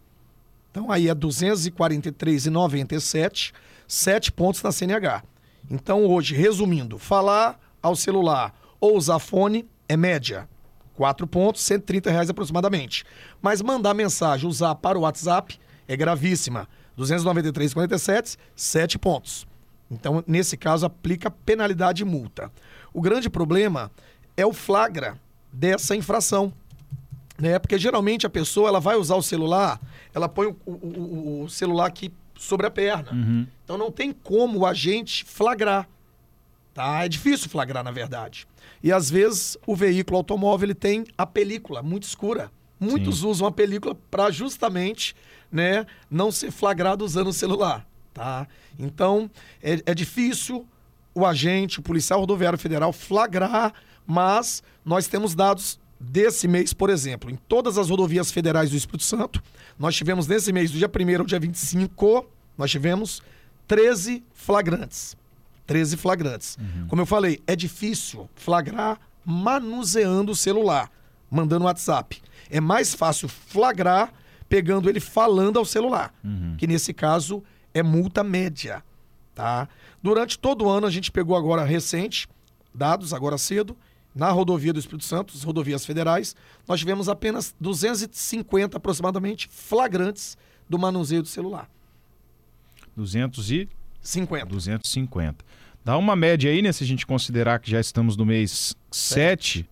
Então 0.70 0.92
aí 0.92 1.08
é 1.08 1.14
243,97, 1.14 3.54
sete 3.88 4.30
pontos 4.30 4.62
na 4.62 4.70
CNH. 4.70 5.31
Então 5.70 6.04
hoje, 6.06 6.34
resumindo, 6.34 6.98
falar 6.98 7.58
ao 7.82 7.96
celular 7.96 8.54
ou 8.80 8.96
usar 8.96 9.18
fone 9.18 9.68
é 9.88 9.96
média. 9.96 10.48
4 10.94 11.26
pontos, 11.26 11.62
130 11.62 12.10
reais 12.10 12.30
aproximadamente. 12.30 13.04
Mas 13.40 13.62
mandar 13.62 13.94
mensagem, 13.94 14.48
usar 14.48 14.74
para 14.74 14.98
o 14.98 15.02
WhatsApp 15.02 15.58
é 15.88 15.96
gravíssima. 15.96 16.68
293,47, 16.98 18.36
7 18.54 18.98
pontos. 18.98 19.46
Então, 19.90 20.22
nesse 20.26 20.56
caso, 20.56 20.86
aplica 20.86 21.30
penalidade 21.30 22.02
e 22.02 22.04
multa. 22.04 22.50
O 22.92 23.00
grande 23.00 23.28
problema 23.28 23.90
é 24.36 24.44
o 24.46 24.52
flagra 24.52 25.18
dessa 25.52 25.94
infração. 25.96 26.52
Né? 27.38 27.58
Porque 27.58 27.78
geralmente 27.78 28.26
a 28.26 28.30
pessoa 28.30 28.68
ela 28.68 28.80
vai 28.80 28.96
usar 28.96 29.16
o 29.16 29.22
celular, 29.22 29.80
ela 30.14 30.28
põe 30.28 30.46
o, 30.46 30.56
o, 30.64 31.42
o 31.42 31.48
celular 31.48 31.86
aqui 31.86 32.12
sobre 32.42 32.66
a 32.66 32.70
perna. 32.70 33.12
Uhum. 33.12 33.46
Então 33.64 33.78
não 33.78 33.90
tem 33.90 34.12
como 34.12 34.60
o 34.60 34.66
agente 34.66 35.24
flagrar. 35.24 35.88
Tá? 36.74 37.04
É 37.04 37.08
difícil 37.08 37.48
flagrar, 37.48 37.84
na 37.84 37.90
verdade. 37.90 38.46
E 38.82 38.92
às 38.92 39.08
vezes 39.08 39.56
o 39.66 39.76
veículo 39.76 40.16
automóvel 40.16 40.66
ele 40.66 40.74
tem 40.74 41.04
a 41.16 41.24
película 41.24 41.82
muito 41.82 42.02
escura. 42.02 42.50
Muitos 42.80 43.20
Sim. 43.20 43.26
usam 43.28 43.46
a 43.46 43.52
película 43.52 43.94
para 44.10 44.30
justamente 44.30 45.14
né, 45.50 45.86
não 46.10 46.32
ser 46.32 46.50
flagrado 46.50 47.04
usando 47.04 47.28
o 47.28 47.32
celular. 47.32 47.86
Tá? 48.12 48.48
Então 48.78 49.30
é, 49.62 49.80
é 49.86 49.94
difícil 49.94 50.66
o 51.14 51.24
agente, 51.24 51.78
o 51.78 51.82
policial 51.82 52.20
rodoviário 52.20 52.58
federal 52.58 52.92
flagrar, 52.92 53.72
mas 54.04 54.62
nós 54.84 55.06
temos 55.06 55.34
dados 55.34 55.78
desse 56.02 56.48
mês, 56.48 56.72
por 56.72 56.90
exemplo, 56.90 57.30
em 57.30 57.36
todas 57.36 57.78
as 57.78 57.88
rodovias 57.88 58.32
federais 58.32 58.70
do 58.70 58.76
Espírito 58.76 59.04
Santo, 59.04 59.42
nós 59.78 59.94
tivemos 59.94 60.26
nesse 60.26 60.52
mês, 60.52 60.70
do 60.70 60.78
dia 60.78 60.88
1 60.88 61.20
ao 61.20 61.26
dia 61.26 61.38
25, 61.38 62.28
nós 62.58 62.70
tivemos 62.70 63.22
13 63.68 64.22
flagrantes. 64.32 65.16
13 65.66 65.96
flagrantes. 65.96 66.58
Uhum. 66.60 66.88
Como 66.88 67.02
eu 67.02 67.06
falei, 67.06 67.40
é 67.46 67.54
difícil 67.54 68.28
flagrar 68.34 68.98
manuseando 69.24 70.32
o 70.32 70.36
celular, 70.36 70.90
mandando 71.30 71.66
WhatsApp. 71.66 72.20
É 72.50 72.60
mais 72.60 72.94
fácil 72.94 73.28
flagrar 73.28 74.12
pegando 74.48 74.90
ele 74.90 75.00
falando 75.00 75.58
ao 75.58 75.64
celular, 75.64 76.12
uhum. 76.22 76.56
que 76.58 76.66
nesse 76.66 76.92
caso 76.92 77.42
é 77.72 77.82
multa 77.82 78.22
média, 78.22 78.84
tá? 79.34 79.66
Durante 80.02 80.38
todo 80.38 80.66
o 80.66 80.68
ano 80.68 80.86
a 80.86 80.90
gente 80.90 81.10
pegou 81.10 81.34
agora 81.34 81.64
recente, 81.64 82.28
dados 82.74 83.14
agora 83.14 83.38
cedo, 83.38 83.74
na 84.14 84.30
rodovia 84.30 84.72
do 84.72 84.78
Espírito 84.78 85.04
Santo, 85.04 85.34
as 85.36 85.42
rodovias 85.42 85.86
federais, 85.86 86.36
nós 86.68 86.80
tivemos 86.80 87.08
apenas 87.08 87.54
250 87.60 88.76
aproximadamente 88.76 89.48
flagrantes 89.48 90.36
do 90.68 90.78
manuseio 90.78 91.22
do 91.22 91.28
celular. 91.28 91.68
250. 92.96 93.82
50. 94.02 94.46
250. 94.46 95.44
Dá 95.84 95.96
uma 95.96 96.14
média 96.14 96.50
aí, 96.50 96.60
né? 96.60 96.72
Se 96.72 96.84
a 96.84 96.86
gente 96.86 97.06
considerar 97.06 97.58
que 97.58 97.70
já 97.70 97.80
estamos 97.80 98.16
no 98.16 98.26
mês 98.26 98.76
7, 98.90 99.68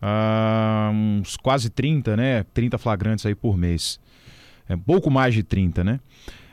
uh, 0.00 0.92
uns 0.92 1.36
quase 1.36 1.70
30, 1.70 2.16
né? 2.16 2.44
30 2.54 2.78
flagrantes 2.78 3.24
aí 3.26 3.34
por 3.34 3.56
mês. 3.56 3.98
É 4.68 4.76
pouco 4.76 5.10
mais 5.10 5.34
de 5.34 5.42
30, 5.42 5.82
né? 5.82 6.00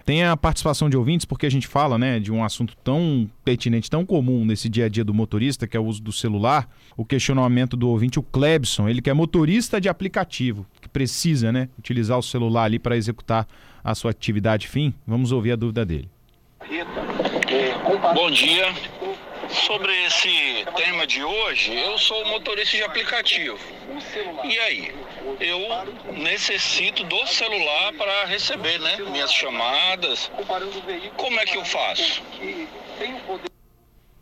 Tem 0.08 0.24
a 0.24 0.38
participação 0.38 0.90
de 0.90 0.96
ouvintes, 0.96 1.26
porque 1.26 1.46
a 1.46 1.52
gente 1.52 1.68
fala 1.68 1.98
né, 1.98 2.18
de 2.18 2.32
um 2.32 2.42
assunto 2.42 2.78
tão 2.78 3.30
pertinente, 3.44 3.90
tão 3.90 4.06
comum 4.06 4.46
nesse 4.46 4.70
dia 4.70 4.86
a 4.86 4.90
dia 4.90 5.04
do 5.04 5.14
motorista, 5.14 5.68
que 5.68 5.76
é 5.76 5.80
o 5.82 5.84
uso 5.84 6.02
do 6.02 6.14
celular. 6.14 6.70
O 6.96 7.04
questionamento 7.04 7.76
do 7.76 7.90
ouvinte, 7.90 8.18
o 8.18 8.24
Klebson, 8.24 8.88
ele 8.88 9.02
que 9.02 9.10
é 9.10 9.14
motorista 9.14 9.82
de 9.82 9.90
aplicativo, 9.90 10.66
que 10.80 10.88
precisa 10.88 11.52
né, 11.52 11.68
utilizar 11.78 12.18
o 12.18 12.24
celular 12.24 12.64
ali 12.64 12.80
para 12.80 12.96
executar 12.96 13.46
a 13.84 13.94
sua 13.94 14.12
atividade 14.12 14.70
fim. 14.70 14.94
Vamos 15.06 15.34
ouvir 15.34 15.52
a 15.52 15.56
dúvida 15.58 15.86
dele. 15.86 16.10
Bom 18.16 18.32
dia. 18.32 18.74
Sobre 19.50 19.92
esse 20.06 20.66
tema 20.78 21.06
de 21.06 21.22
hoje, 21.22 21.74
eu 21.74 21.98
sou 21.98 22.26
motorista 22.28 22.78
de 22.78 22.84
aplicativo. 22.84 23.58
E 24.46 24.58
aí? 24.58 24.94
Eu 25.40 25.60
necessito 26.14 27.04
do 27.04 27.28
celular 27.28 27.94
para 27.94 28.26
receber 28.26 28.80
né, 28.80 28.98
minhas 29.12 29.32
chamadas. 29.32 30.32
Como 31.16 31.40
é 31.40 31.46
que 31.46 31.58
eu 31.58 31.66
faço? 31.66 32.24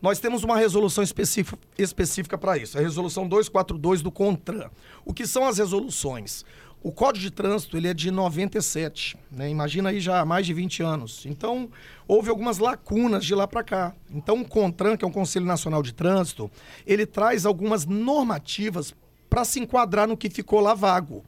Nós 0.02 0.20
temos 0.20 0.44
uma 0.44 0.58
resolução 0.58 1.04
específica, 1.04 2.38
para 2.38 2.58
isso, 2.58 2.78
a 2.78 2.82
resolução 2.82 3.28
242 3.28 4.02
do 4.02 4.10
CONTRAN. 4.10 4.70
O 5.04 5.14
que 5.14 5.28
são 5.28 5.46
as 5.46 5.58
resoluções? 5.58 6.46
O 6.82 6.94
Código 6.94 7.24
de 7.24 7.32
Trânsito 7.32 7.76
ele 7.76 7.90
é 7.90 7.94
de 7.94 8.10
97, 8.10 9.18
né? 9.30 9.50
imagina 9.50 9.90
aí 9.90 10.00
já 10.00 10.22
há 10.22 10.26
mais 10.26 10.46
de 10.46 10.54
20 10.54 10.82
anos. 10.82 11.26
Então, 11.26 11.70
houve 12.08 12.30
algumas 12.30 12.58
lacunas 12.58 13.26
de 13.26 13.36
lá 13.36 13.46
para 13.46 13.62
cá. 13.62 13.94
Então, 14.10 14.40
o 14.40 14.48
CONTRAN, 14.48 14.96
que 14.96 15.04
é 15.04 15.08
o 15.08 15.12
Conselho 15.12 15.46
Nacional 15.46 15.84
de 15.84 15.94
Trânsito, 15.94 16.50
ele 16.88 17.06
traz 17.06 17.46
algumas 17.46 17.86
normativas 17.86 18.96
para 19.30 19.44
se 19.44 19.60
enquadrar 19.60 20.08
no 20.08 20.16
que 20.16 20.30
ficou 20.30 20.62
lá 20.62 20.74
vago. 20.74 21.26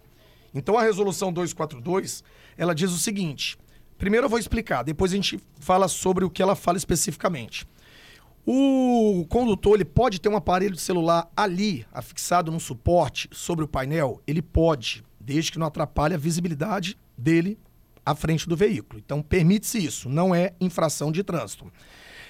Então, 0.53 0.77
a 0.77 0.81
resolução 0.81 1.33
242, 1.33 2.23
ela 2.57 2.73
diz 2.73 2.89
o 2.91 2.97
seguinte: 2.97 3.57
Primeiro 3.97 4.27
eu 4.27 4.29
vou 4.29 4.39
explicar, 4.39 4.83
depois 4.83 5.11
a 5.11 5.15
gente 5.15 5.37
fala 5.59 5.89
sobre 5.89 6.23
o 6.23 6.29
que 6.29 6.41
ela 6.41 6.55
fala 6.55 6.77
especificamente. 6.77 7.67
O 8.45 9.25
condutor 9.29 9.75
ele 9.75 9.85
pode 9.85 10.19
ter 10.19 10.29
um 10.29 10.35
aparelho 10.35 10.73
de 10.73 10.81
celular 10.81 11.29
ali, 11.37 11.85
afixado 11.91 12.51
num 12.51 12.59
suporte 12.59 13.29
sobre 13.31 13.63
o 13.63 13.67
painel? 13.67 14.21
Ele 14.25 14.41
pode, 14.41 15.03
desde 15.19 15.51
que 15.51 15.59
não 15.59 15.67
atrapalhe 15.67 16.15
a 16.15 16.17
visibilidade 16.17 16.97
dele 17.15 17.57
à 18.03 18.15
frente 18.15 18.49
do 18.49 18.57
veículo. 18.57 18.99
Então 19.03 19.21
permite-se 19.21 19.77
isso, 19.77 20.09
não 20.09 20.33
é 20.33 20.53
infração 20.59 21.11
de 21.11 21.23
trânsito. 21.23 21.71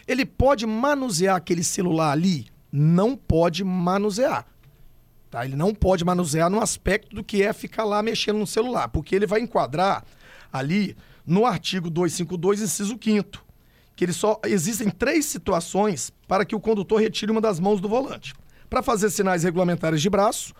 Ele 0.05 0.25
pode 0.25 0.65
manusear 0.65 1.37
aquele 1.37 1.63
celular 1.63 2.11
ali? 2.11 2.47
Não 2.71 3.15
pode 3.15 3.63
manusear. 3.63 4.45
Tá? 5.29 5.45
Ele 5.45 5.55
não 5.55 5.73
pode 5.73 6.03
manusear 6.03 6.49
no 6.49 6.59
aspecto 6.59 7.15
do 7.15 7.23
que 7.23 7.41
é 7.41 7.53
ficar 7.53 7.85
lá 7.85 8.03
mexendo 8.03 8.37
no 8.37 8.47
celular, 8.47 8.89
porque 8.89 9.15
ele 9.15 9.25
vai 9.25 9.39
enquadrar 9.39 10.03
ali 10.51 10.97
no 11.25 11.45
artigo 11.45 11.89
252, 11.89 12.61
inciso 12.61 12.99
5 13.01 13.50
que 14.01 14.05
ele 14.05 14.13
só 14.13 14.41
existem 14.45 14.89
três 14.89 15.27
situações 15.27 16.11
para 16.27 16.43
que 16.43 16.55
o 16.55 16.59
condutor 16.59 16.99
retire 16.99 17.31
uma 17.31 17.39
das 17.39 17.59
mãos 17.59 17.79
do 17.79 17.87
volante. 17.87 18.33
Para 18.67 18.81
fazer 18.81 19.11
sinais 19.11 19.43
regulamentares 19.43 20.01
de 20.01 20.09
braço, 20.09 20.55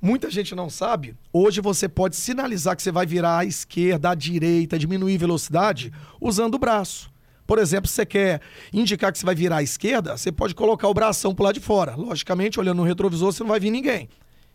muita 0.00 0.30
gente 0.30 0.54
não 0.54 0.70
sabe, 0.70 1.14
hoje 1.30 1.60
você 1.60 1.90
pode 1.90 2.16
sinalizar 2.16 2.74
que 2.74 2.82
você 2.82 2.90
vai 2.90 3.04
virar 3.04 3.40
à 3.40 3.44
esquerda, 3.44 4.08
à 4.08 4.14
direita, 4.14 4.78
diminuir 4.78 5.18
velocidade 5.18 5.92
usando 6.18 6.54
o 6.54 6.58
braço. 6.58 7.12
Por 7.46 7.58
exemplo, 7.58 7.86
se 7.86 7.96
você 7.96 8.06
quer 8.06 8.40
indicar 8.72 9.12
que 9.12 9.18
você 9.18 9.26
vai 9.26 9.34
virar 9.34 9.58
à 9.58 9.62
esquerda, 9.62 10.16
você 10.16 10.32
pode 10.32 10.54
colocar 10.54 10.88
o 10.88 10.94
bração 10.94 11.34
para 11.34 11.44
lado 11.44 11.56
de 11.56 11.60
fora. 11.60 11.94
Logicamente, 11.94 12.58
olhando 12.58 12.78
no 12.78 12.84
retrovisor, 12.84 13.30
você 13.30 13.42
não 13.42 13.50
vai 13.50 13.60
vir 13.60 13.70
ninguém. 13.70 14.08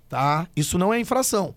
Tá? 0.09 0.47
Isso 0.55 0.79
não 0.79 0.91
é 0.91 0.99
infração. 0.99 1.53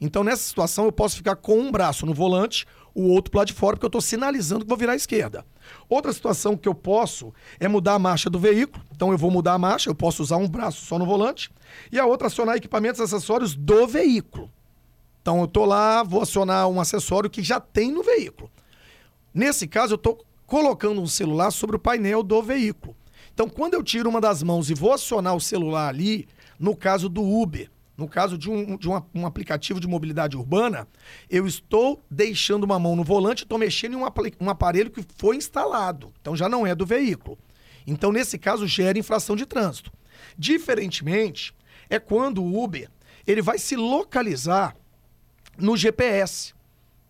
Então, 0.00 0.22
nessa 0.22 0.44
situação, 0.44 0.84
eu 0.84 0.92
posso 0.92 1.16
ficar 1.16 1.34
com 1.34 1.58
um 1.58 1.72
braço 1.72 2.06
no 2.06 2.14
volante 2.14 2.64
o 2.94 3.08
outro 3.08 3.30
para 3.30 3.40
lado 3.40 3.48
de 3.48 3.54
fora, 3.54 3.76
porque 3.76 3.86
eu 3.86 3.88
estou 3.88 4.00
sinalizando 4.00 4.64
que 4.64 4.68
vou 4.68 4.78
virar 4.78 4.92
à 4.92 4.96
esquerda. 4.96 5.44
Outra 5.88 6.12
situação 6.12 6.56
que 6.56 6.68
eu 6.68 6.74
posso 6.74 7.32
é 7.58 7.68
mudar 7.68 7.94
a 7.94 7.98
marcha 7.98 8.28
do 8.28 8.38
veículo. 8.38 8.84
Então 8.94 9.12
eu 9.12 9.18
vou 9.18 9.30
mudar 9.30 9.54
a 9.54 9.58
marcha, 9.58 9.90
eu 9.90 9.94
posso 9.94 10.22
usar 10.22 10.36
um 10.36 10.48
braço 10.48 10.84
só 10.84 10.98
no 10.98 11.06
volante. 11.06 11.50
E 11.90 11.98
a 11.98 12.06
outra 12.06 12.26
acionar 12.26 12.56
equipamentos 12.56 13.00
acessórios 13.00 13.54
do 13.54 13.86
veículo. 13.86 14.50
Então 15.22 15.38
eu 15.38 15.44
estou 15.44 15.64
lá, 15.64 16.02
vou 16.02 16.22
acionar 16.22 16.68
um 16.68 16.80
acessório 16.80 17.30
que 17.30 17.42
já 17.42 17.60
tem 17.60 17.92
no 17.92 18.02
veículo. 18.02 18.50
Nesse 19.32 19.68
caso, 19.68 19.94
eu 19.94 19.96
estou 19.96 20.24
colocando 20.46 21.00
um 21.00 21.06
celular 21.06 21.50
sobre 21.50 21.76
o 21.76 21.78
painel 21.78 22.22
do 22.22 22.42
veículo. 22.42 22.96
Então, 23.32 23.48
quando 23.48 23.74
eu 23.74 23.84
tiro 23.84 24.08
uma 24.08 24.20
das 24.20 24.42
mãos 24.42 24.70
e 24.70 24.74
vou 24.74 24.92
acionar 24.92 25.36
o 25.36 25.40
celular 25.40 25.88
ali, 25.88 26.26
no 26.58 26.74
caso 26.74 27.08
do 27.08 27.22
Uber, 27.22 27.70
no 27.98 28.06
caso 28.08 28.38
de, 28.38 28.48
um, 28.48 28.76
de 28.76 28.88
uma, 28.88 29.04
um 29.12 29.26
aplicativo 29.26 29.80
de 29.80 29.88
mobilidade 29.88 30.36
urbana, 30.36 30.86
eu 31.28 31.48
estou 31.48 32.00
deixando 32.08 32.62
uma 32.62 32.78
mão 32.78 32.94
no 32.94 33.02
volante, 33.02 33.42
estou 33.42 33.58
mexendo 33.58 33.94
em 33.94 33.96
um, 33.96 34.06
um 34.40 34.48
aparelho 34.48 34.88
que 34.88 35.04
foi 35.16 35.34
instalado. 35.34 36.14
Então 36.20 36.36
já 36.36 36.48
não 36.48 36.64
é 36.64 36.76
do 36.76 36.86
veículo. 36.86 37.36
Então, 37.84 38.12
nesse 38.12 38.38
caso, 38.38 38.68
gera 38.68 38.98
infração 38.98 39.34
de 39.34 39.44
trânsito. 39.44 39.90
Diferentemente, 40.38 41.52
é 41.90 41.98
quando 41.98 42.42
o 42.42 42.62
Uber 42.62 42.88
ele 43.26 43.42
vai 43.42 43.58
se 43.58 43.74
localizar 43.74 44.76
no 45.58 45.76
GPS. 45.76 46.54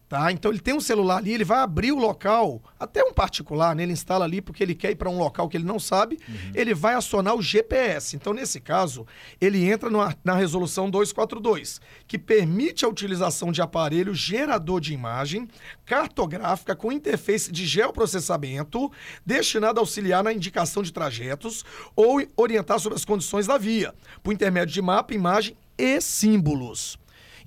Tá? 0.09 0.33
Então 0.33 0.51
ele 0.51 0.61
tem 0.61 0.73
um 0.73 0.81
celular 0.81 1.19
ali, 1.19 1.35
ele 1.35 1.45
vai 1.45 1.59
abrir 1.59 1.93
o 1.93 1.99
local, 1.99 2.63
até 2.81 3.05
um 3.05 3.13
particular, 3.13 3.77
né? 3.77 3.83
ele 3.83 3.93
instala 3.93 4.25
ali 4.25 4.41
porque 4.41 4.63
ele 4.63 4.75
quer 4.75 4.93
ir 4.93 4.97
para 4.97 5.11
um 5.11 5.19
local 5.19 5.51
que 5.51 5.57
ele 5.59 5.67
não 5.67 5.79
sabe, 5.79 6.19
uhum. 6.27 6.53
ele 6.55 6.73
vai 6.73 6.95
acionar 6.95 7.35
o 7.35 7.43
GPS. 7.43 8.17
Então, 8.17 8.33
nesse 8.33 8.59
caso, 8.59 9.07
ele 9.39 9.71
entra 9.71 9.91
no, 9.91 9.99
na 10.25 10.35
resolução 10.35 10.89
242, 10.89 11.79
que 12.07 12.19
permite 12.19 12.87
a 12.87 12.89
utilização 12.89 13.53
de 13.53 13.61
aparelho 13.61 14.15
gerador 14.15 14.81
de 14.81 14.95
imagem 14.95 15.47
cartográfica 15.85 16.75
com 16.75 16.91
interface 16.91 17.53
de 17.53 17.67
geoprocessamento 17.67 18.91
destinado 19.27 19.79
a 19.79 19.83
auxiliar 19.83 20.25
na 20.25 20.33
indicação 20.33 20.83
de 20.83 20.91
trajetos 20.91 21.67
ou 21.95 22.23
orientar 22.35 22.81
sobre 22.81 22.97
as 22.97 23.05
condições 23.05 23.47
da 23.47 23.59
via, 23.59 23.95
por 24.23 24.33
intermédio 24.33 24.73
de 24.73 24.81
mapa, 24.81 25.13
imagem 25.13 25.55
e 25.77 26.01
símbolos. 26.01 26.99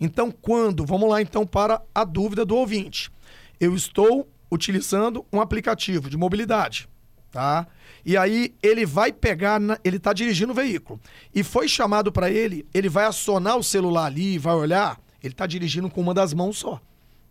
Então, 0.02 0.32
quando, 0.32 0.84
vamos 0.84 1.08
lá 1.08 1.22
então 1.22 1.46
para 1.46 1.80
a 1.94 2.04
dúvida 2.04 2.44
do 2.44 2.56
ouvinte. 2.56 3.12
Eu 3.60 3.76
estou 3.76 4.28
utilizando 4.52 5.24
um 5.32 5.40
aplicativo 5.40 6.10
de 6.10 6.18
mobilidade, 6.18 6.90
tá? 7.32 7.68
E 8.04 8.18
aí 8.18 8.56
ele 8.64 8.84
vai 8.84 9.14
pegar, 9.14 9.60
na, 9.60 9.78
ele 9.84 9.98
está 9.98 10.12
dirigindo 10.12 10.52
o 10.52 10.56
veículo 10.56 11.00
e 11.34 11.44
foi 11.44 11.68
chamado 11.68 12.12
para 12.12 12.32
ele, 12.32 12.66
ele 12.74 12.90
vai 12.90 13.06
acionar 13.06 13.58
o 13.58 13.64
celular 13.64 14.06
ali, 14.06 14.40
vai 14.40 14.56
olhar, 14.56 15.00
ele 15.24 15.34
está 15.34 15.46
dirigindo 15.46 15.88
com 15.88 16.02
uma 16.02 16.16
das 16.16 16.34
mãos 16.34 16.58
só, 16.58 16.82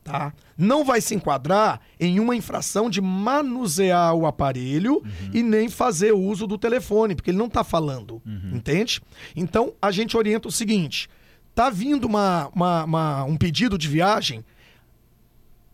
tá? 0.04 0.32
Não 0.56 0.84
vai 0.84 1.00
se 1.00 1.12
enquadrar 1.12 1.80
em 1.98 2.20
uma 2.20 2.36
infração 2.36 2.88
de 2.88 3.00
manusear 3.00 4.14
o 4.14 4.26
aparelho 4.26 4.94
uhum. 4.94 5.30
e 5.34 5.42
nem 5.42 5.68
fazer 5.68 6.12
uso 6.12 6.46
do 6.46 6.56
telefone, 6.56 7.16
porque 7.16 7.32
ele 7.32 7.38
não 7.38 7.46
está 7.46 7.64
falando, 7.64 8.22
uhum. 8.24 8.52
entende? 8.54 9.02
Então 9.34 9.74
a 9.82 9.90
gente 9.90 10.16
orienta 10.16 10.46
o 10.46 10.52
seguinte: 10.52 11.10
Tá 11.54 11.68
vindo 11.70 12.06
uma, 12.06 12.48
uma, 12.54 12.84
uma, 12.84 13.24
um 13.24 13.36
pedido 13.36 13.76
de 13.76 13.88
viagem, 13.88 14.44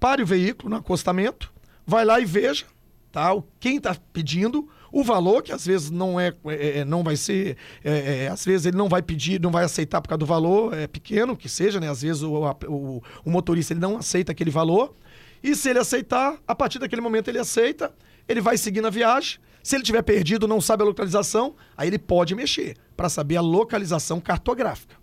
pare 0.01 0.23
o 0.23 0.27
veículo 0.27 0.71
no 0.71 0.77
acostamento, 0.77 1.53
vai 1.87 2.05
lá 2.05 2.19
e 2.21 2.25
veja 2.25 2.67
tá? 3.17 3.31
quem 3.59 3.79
está 3.79 3.97
pedindo, 4.13 4.69
o 4.93 5.03
valor, 5.03 5.43
que 5.43 5.51
às 5.51 5.65
vezes 5.65 5.91
não 5.91 6.21
é, 6.21 6.35
é, 6.49 6.79
é 6.81 6.85
não 6.85 7.03
vai 7.03 7.17
ser, 7.17 7.57
é, 7.83 8.25
é, 8.25 8.29
às 8.29 8.45
vezes 8.45 8.67
ele 8.67 8.77
não 8.77 8.91
vai 8.91 9.01
pedir, 9.01 9.41
não 9.41 9.51
vai 9.51 9.65
aceitar 9.65 10.03
por 10.03 10.09
causa 10.09 10.19
do 10.19 10.27
valor, 10.27 10.75
é 10.75 10.87
pequeno 10.87 11.35
que 11.35 11.49
seja, 11.49 11.81
né? 11.81 11.89
Às 11.89 12.03
vezes 12.03 12.23
o, 12.23 12.35
o, 12.69 13.03
o 13.25 13.31
motorista 13.31 13.73
ele 13.73 13.81
não 13.81 13.97
aceita 13.97 14.33
aquele 14.33 14.51
valor. 14.51 14.95
E 15.43 15.55
se 15.55 15.71
ele 15.71 15.79
aceitar, 15.79 16.39
a 16.47 16.55
partir 16.55 16.79
daquele 16.79 17.01
momento 17.01 17.29
ele 17.29 17.39
aceita, 17.39 17.95
ele 18.29 18.43
vai 18.43 18.59
seguir 18.59 18.83
na 18.83 18.91
viagem. 18.91 19.39
Se 19.63 19.77
ele 19.77 19.83
tiver 19.83 20.03
perdido, 20.03 20.47
não 20.47 20.61
sabe 20.61 20.83
a 20.83 20.87
localização, 20.87 21.55
aí 21.75 21.89
ele 21.89 21.99
pode 21.99 22.35
mexer 22.35 22.77
para 22.95 23.09
saber 23.09 23.37
a 23.37 23.41
localização 23.41 24.21
cartográfica. 24.21 24.95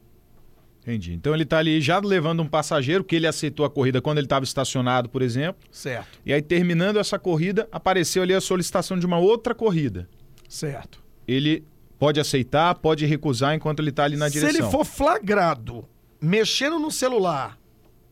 Entendi. 0.83 1.13
Então 1.13 1.33
ele 1.33 1.43
está 1.43 1.57
ali 1.59 1.79
já 1.81 1.99
levando 1.99 2.41
um 2.43 2.47
passageiro 2.47 3.03
que 3.03 3.15
ele 3.15 3.25
aceitou 3.25 3.65
a 3.65 3.69
corrida 3.69 4.01
quando 4.01 4.17
ele 4.17 4.25
estava 4.25 4.43
estacionado, 4.43 5.07
por 5.09 5.21
exemplo. 5.21 5.65
Certo. 5.71 6.19
E 6.25 6.33
aí, 6.33 6.41
terminando 6.41 6.97
essa 6.97 7.17
corrida, 7.17 7.67
apareceu 7.71 8.21
ali 8.21 8.33
a 8.33 8.41
solicitação 8.41 8.99
de 8.99 9.05
uma 9.05 9.17
outra 9.17 9.55
corrida. 9.55 10.09
Certo. 10.47 11.01
Ele 11.25 11.63
pode 11.97 12.19
aceitar, 12.19 12.75
pode 12.75 13.05
recusar 13.05 13.55
enquanto 13.55 13.79
ele 13.79 13.91
está 13.91 14.03
ali 14.03 14.17
na 14.17 14.27
Se 14.27 14.33
direção. 14.39 14.59
ele 14.61 14.69
for 14.69 14.83
flagrado 14.83 15.87
mexendo 16.19 16.79
no 16.79 16.91
celular, 16.91 17.57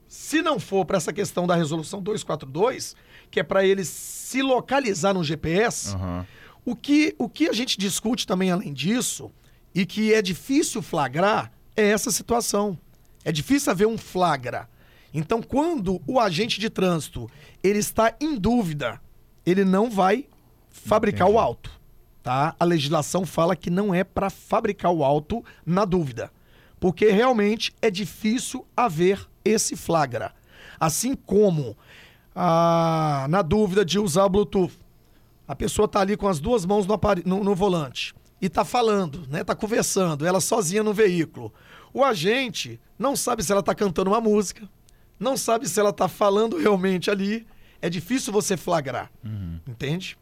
se 0.08 0.42
não 0.42 0.60
for 0.60 0.86
para 0.86 0.98
essa 0.98 1.14
questão 1.14 1.48
da 1.48 1.56
resolução 1.56 2.02
242, 2.02 2.96
que 3.30 3.40
é 3.40 3.44
para 3.44 3.66
ele 3.66 3.86
se 3.86 4.42
localizar 4.42 5.14
no 5.14 5.24
GPS, 5.24 5.96
Aham. 5.96 6.26
o, 6.66 6.76
que, 6.76 7.16
o 7.18 7.30
que 7.30 7.48
a 7.48 7.54
gente 7.54 7.78
discute 7.78 8.28
também 8.28 8.52
além 8.52 8.74
disso, 8.74 9.32
e 9.74 9.86
que 9.86 10.14
é 10.14 10.22
difícil 10.22 10.82
flagrar, 10.82 11.52
é 11.76 11.90
essa 11.90 12.12
situação. 12.12 12.78
É 13.24 13.32
difícil 13.32 13.72
haver 13.72 13.88
um 13.88 13.98
flagra. 13.98 14.68
Então, 15.14 15.42
quando 15.42 16.02
o 16.08 16.20
agente 16.20 16.60
de 16.60 16.70
trânsito 16.70 17.30
ele 17.64 17.80
está 17.80 18.16
em 18.20 18.38
dúvida, 18.38 19.00
ele 19.46 19.64
não 19.66 19.90
vai 19.90 20.26
fabricar 20.70 21.28
Entendi. 21.28 21.38
o 21.38 21.40
auto. 21.40 21.72
Tá? 22.24 22.56
A 22.60 22.64
legislação 22.66 23.26
fala 23.26 23.56
que 23.56 23.70
não 23.70 23.94
é 23.94 24.04
para 24.04 24.30
fabricar 24.30 24.92
o 24.92 25.04
auto 25.04 25.44
na 25.66 25.86
dúvida. 25.86 26.32
Porque 26.80 27.10
realmente 27.12 27.74
é 27.82 27.92
difícil 27.92 28.66
haver 28.76 29.28
esse 29.44 29.76
flagra. 29.76 30.34
Assim 30.80 31.16
como 31.16 31.76
ah, 32.36 33.26
na 33.30 33.42
dúvida 33.42 33.84
de 33.84 34.00
usar 34.00 34.26
o 34.26 34.30
Bluetooth. 34.30 34.74
A 35.48 35.56
pessoa 35.56 35.88
tá 35.88 36.00
ali 36.00 36.16
com 36.16 36.28
as 36.28 36.40
duas 36.40 36.66
mãos 36.66 36.86
no, 36.88 36.98
no- 37.26 37.44
no 37.44 37.56
volante 37.56 38.14
e 38.42 38.50
tá 38.50 38.66
falando, 38.66 39.24
né? 39.30 39.44
Tá 39.44 39.56
conversando, 39.56 40.26
ela 40.26 40.42
sozinha 40.42 40.84
no 40.84 40.94
veículo. 40.94 41.54
O 41.94 42.04
agente 42.04 42.80
não 42.98 43.16
sabe 43.16 43.44
se 43.44 43.52
ela 43.52 43.62
tá 43.62 43.76
cantando 43.76 44.10
uma 44.10 44.20
música, 44.22 44.68
não 45.20 45.38
sabe 45.38 45.68
se 45.70 45.80
ela 45.80 45.94
tá 45.94 46.08
falando 46.08 46.58
realmente 46.58 47.12
ali. 47.12 47.46
É 47.82 47.90
difícil 47.90 48.34
você 48.34 48.58
flagrar, 48.58 49.12
entende? 49.68 50.18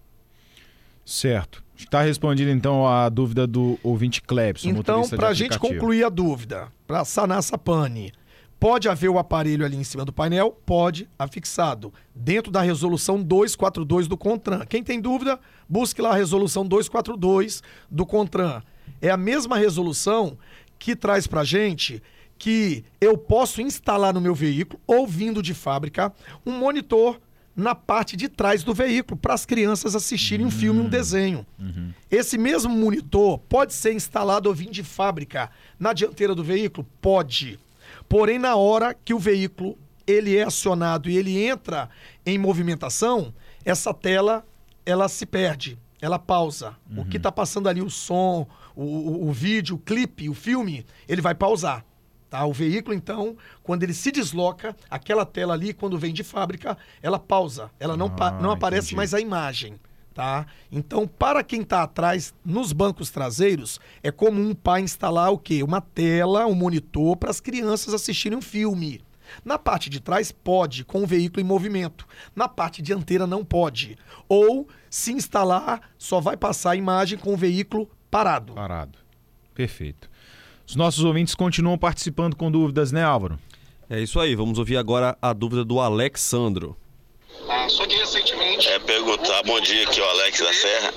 Certo. 1.06 1.64
Está 1.76 2.02
respondida 2.02 2.52
então 2.52 2.86
a 2.86 3.08
dúvida 3.10 3.48
do 3.48 3.80
ouvinte 3.82 4.22
Clebson, 4.22 4.70
Então, 4.70 5.08
para 5.10 5.30
a 5.30 5.34
gente 5.34 5.58
concluir 5.58 6.04
a 6.04 6.10
dúvida, 6.10 6.72
para 6.86 7.06
sanar 7.06 7.40
essa 7.40 7.58
pane, 7.58 8.12
pode 8.60 8.90
haver 8.90 9.10
o 9.10 9.18
aparelho 9.18 9.66
ali 9.66 9.78
em 9.78 9.84
cima 9.84 10.04
do 10.04 10.12
painel? 10.12 10.52
Pode, 10.66 11.10
afixado, 11.18 11.94
dentro 12.14 12.52
da 12.52 12.62
resolução 12.62 13.22
242 13.24 14.08
do 14.08 14.18
CONTRAN. 14.18 14.66
Quem 14.66 14.84
tem 14.84 15.00
dúvida, 15.00 15.40
busque 15.68 16.02
lá 16.02 16.12
a 16.12 16.16
resolução 16.16 16.66
242 16.66 17.64
do 17.90 18.06
CONTRAN. 18.06 18.62
É 19.02 19.10
a 19.10 19.18
mesma 19.18 19.58
resolução 19.58 20.38
que 20.78 20.96
traz 20.96 21.26
para 21.26 21.44
gente 21.44 22.02
que 22.38 22.86
eu 23.02 23.18
posso 23.18 23.62
instalar 23.62 24.14
no 24.14 24.22
meu 24.22 24.34
veículo, 24.34 24.82
ou 24.88 25.06
vindo 25.06 25.42
de 25.44 25.54
fábrica, 25.54 26.14
um 26.46 26.54
monitor 26.54 27.20
na 27.56 27.76
parte 27.76 28.16
de 28.16 28.30
trás 28.30 28.64
do 28.64 28.74
veículo 28.74 29.18
para 29.18 29.34
as 29.34 29.46
crianças 29.46 29.94
assistirem 29.94 30.46
um 30.46 30.52
filme, 30.52 30.80
um 30.80 30.88
desenho. 30.88 31.46
Esse 32.10 32.38
mesmo 32.38 32.74
monitor 32.74 33.38
pode 33.40 33.74
ser 33.74 33.94
instalado 33.94 34.48
ou 34.48 34.56
vir 34.56 34.70
de 34.70 34.84
fábrica 34.84 35.50
na 35.78 35.92
dianteira 35.92 36.34
do 36.34 36.44
veículo? 36.44 36.88
Pode. 37.02 37.60
Porém, 38.10 38.40
na 38.40 38.56
hora 38.56 38.94
que 38.94 39.14
o 39.14 39.20
veículo 39.20 39.78
ele 40.06 40.36
é 40.36 40.44
acionado 40.44 41.08
e 41.10 41.16
ele 41.18 41.40
entra 41.46 41.88
em 42.26 42.38
movimentação, 42.38 43.32
essa 43.64 43.94
tela 43.94 44.44
ela 44.86 45.08
se 45.08 45.26
perde, 45.26 45.78
ela 46.02 46.18
pausa. 46.18 46.76
O 46.98 47.06
que 47.06 47.18
está 47.18 47.32
passando 47.32 47.70
ali, 47.70 47.82
o 47.82 47.90
som, 47.90 48.48
o, 48.76 48.84
o- 48.84 49.28
o 49.30 49.32
vídeo, 49.32 49.76
o 49.76 49.80
clipe, 49.80 50.28
o 50.28 50.34
filme, 50.34 50.84
ele 51.08 51.22
vai 51.22 51.36
pausar. 51.36 51.86
Tá? 52.30 52.44
O 52.46 52.54
veículo, 52.54 52.96
então, 52.96 53.36
quando 53.64 53.84
ele 53.84 53.94
se 53.94 54.12
desloca, 54.12 54.76
aquela 54.90 55.26
tela 55.26 55.54
ali, 55.54 55.74
quando 55.74 55.98
vem 55.98 56.14
de 56.14 56.24
fábrica, 56.24 56.78
ela 57.02 57.20
pausa. 57.20 57.70
Ela 57.80 57.96
não, 57.98 58.12
Ah, 58.20 58.32
não 58.42 58.52
aparece 58.52 58.88
entendi. 58.88 58.96
mais 58.96 59.14
a 59.14 59.20
imagem. 59.20 59.80
Tá? 60.20 60.48
Então, 60.70 61.08
para 61.08 61.42
quem 61.42 61.62
está 61.62 61.82
atrás, 61.82 62.34
nos 62.44 62.74
bancos 62.74 63.10
traseiros, 63.10 63.80
é 64.04 64.12
comum 64.12 64.54
pai 64.54 64.82
instalar 64.82 65.32
o 65.32 65.38
quê? 65.38 65.64
Uma 65.64 65.80
tela, 65.80 66.46
um 66.46 66.54
monitor 66.54 67.16
para 67.16 67.30
as 67.30 67.40
crianças 67.40 67.94
assistirem 67.94 68.38
um 68.38 68.42
filme. 68.42 69.00
Na 69.46 69.58
parte 69.58 69.90
de 69.90 70.02
trás, 70.02 70.30
pode, 70.30 70.84
com 70.84 71.04
o 71.04 71.08
veículo 71.08 71.40
em 71.40 71.46
movimento. 71.46 72.06
Na 72.36 72.50
parte 72.50 72.82
dianteira, 72.82 73.26
não 73.26 73.46
pode. 73.46 73.98
Ou, 74.28 74.68
se 74.90 75.14
instalar, 75.14 75.90
só 75.98 76.20
vai 76.20 76.36
passar 76.36 76.72
a 76.72 76.76
imagem 76.76 77.18
com 77.18 77.34
o 77.34 77.38
veículo 77.38 77.90
parado. 78.12 78.56
Parado. 78.56 79.00
Perfeito. 79.56 80.10
Os 80.68 80.76
nossos 80.76 81.06
ouvintes 81.06 81.34
continuam 81.34 81.78
participando 81.78 82.36
com 82.36 82.52
dúvidas, 82.52 82.92
né, 82.92 83.06
Álvaro? 83.06 83.40
É 83.90 84.02
isso 84.02 84.20
aí, 84.20 84.36
vamos 84.36 84.60
ouvir 84.60 84.76
agora 84.76 85.18
a 85.22 85.32
dúvida 85.32 85.64
do 85.64 85.80
Alexandro. 85.80 86.76
Só 87.70 87.88
que 87.88 87.96
recentemente. 87.96 87.99
É 88.66 88.80
perguntar, 88.80 89.42
bom 89.44 89.60
dia, 89.62 89.84
aqui 89.84 90.00
é 90.00 90.04
o 90.04 90.10
Alex 90.10 90.40
da 90.40 90.54
Serra. 90.54 90.94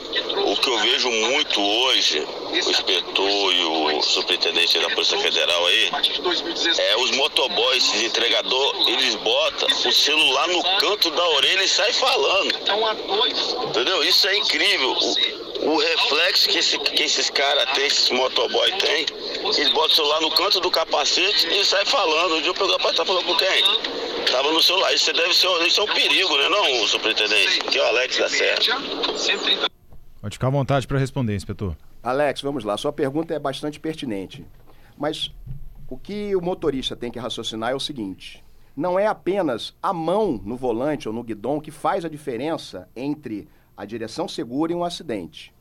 O 0.47 0.57
que 0.57 0.69
eu 0.69 0.79
vejo 0.79 1.11
muito 1.11 1.61
hoje, 1.61 2.27
o 2.51 2.57
inspetor 2.57 3.55
e 3.55 3.65
o 3.65 4.03
superintendente 4.03 4.79
da 4.79 4.89
Polícia 4.91 5.19
Federal 5.19 5.67
aí, 5.67 5.91
é 6.79 6.97
os 6.97 7.11
motoboys, 7.13 7.85
esses 7.89 8.03
entregador, 8.03 8.89
eles 8.89 9.15
botam 9.17 9.69
o 9.69 9.93
celular 9.93 10.49
no 10.49 10.63
canto 10.79 11.11
da 11.11 11.29
orelha 11.31 11.63
e 11.63 11.69
saem 11.69 11.93
falando. 11.93 12.55
Entendeu? 13.69 14.03
Isso 14.05 14.27
é 14.29 14.37
incrível. 14.37 14.93
O, 15.63 15.71
o 15.71 15.77
reflexo 15.79 16.49
que, 16.49 16.59
esse- 16.59 16.79
que 16.79 17.03
esses 17.05 17.31
caras 17.31 17.71
têm, 17.75 17.87
esses 17.87 18.11
motoboy 18.11 18.73
têm, 18.79 19.07
eles 19.45 19.69
botam 19.71 19.93
o 19.93 19.95
celular 19.97 20.21
no 20.21 20.31
canto 20.33 20.61
do 20.61 20.71
capacete 20.71 21.49
e 21.49 21.65
saem 21.65 21.87
falando. 21.87 22.37
Um 22.37 22.41
dia 22.41 22.51
eu 22.51 22.55
pergunto, 22.55 22.79
rapaz, 22.79 22.97
tá 22.97 23.05
falando 23.05 23.25
com 23.25 23.37
quem? 23.37 23.65
Tava 24.31 24.53
no 24.53 24.63
celular. 24.63 24.93
Isso 24.93 25.13
deve 25.13 25.35
ser, 25.35 25.49
isso 25.67 25.81
é 25.81 25.85
um 25.85 25.95
perigo, 25.95 26.37
né, 26.37 26.49
não, 26.49 26.87
superintendente? 26.87 27.61
Que 27.61 27.79
é 27.79 27.83
o 27.83 27.87
Alex 27.87 28.19
da 28.19 28.29
Serra. 28.29 28.61
130 29.17 29.73
Pode 30.21 30.37
ficar 30.37 30.47
à 30.47 30.51
vontade 30.51 30.87
para 30.87 30.99
responder, 30.99 31.35
inspetor. 31.35 31.77
Alex, 32.03 32.41
vamos 32.43 32.63
lá. 32.63 32.77
Sua 32.77 32.93
pergunta 32.93 33.35
é 33.35 33.39
bastante 33.39 33.81
pertinente. 33.81 34.47
Mas 34.97 35.33
o 35.89 35.99
que 35.99 36.35
o 36.37 36.41
motorista 36.41 36.95
tem 36.95 37.11
que 37.11 37.19
raciocinar 37.19 37.73
é 37.73 37.75
o 37.75 37.81
seguinte: 37.81 38.43
não 38.77 38.99
é 38.99 39.07
apenas 39.07 39.75
a 39.83 39.93
mão 39.93 40.41
no 40.45 40.57
volante 40.57 41.09
ou 41.09 41.15
no 41.15 41.25
guidão 41.25 41.61
que 41.61 41.71
faz 41.71 42.05
a 42.05 42.09
diferença 42.09 42.89
entre 42.95 43.49
a 43.77 43.85
direção 43.85 44.29
segura 44.29 44.73
e 44.73 44.75
um 44.75 44.85
acidente. 44.85 45.53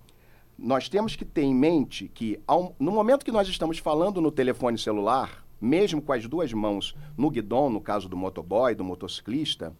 Nós 0.58 0.88
temos 0.88 1.16
que 1.16 1.26
ter 1.26 1.42
em 1.42 1.56
mente 1.56 2.08
que, 2.14 2.40
no 2.80 2.92
momento 2.92 3.26
que 3.26 3.32
nós 3.32 3.48
estamos 3.48 3.80
falando 3.80 4.22
no 4.22 4.32
telefone 4.32 4.78
celular, 4.78 5.41
mesmo 5.62 6.02
com 6.02 6.12
as 6.12 6.28
duas 6.28 6.52
mãos 6.52 6.96
no 7.16 7.30
guidão, 7.30 7.70
no 7.70 7.80
caso 7.80 8.10
do 8.10 8.18
motoboy, 8.18 8.74
do 8.74 8.84
motociclista, 8.84 9.74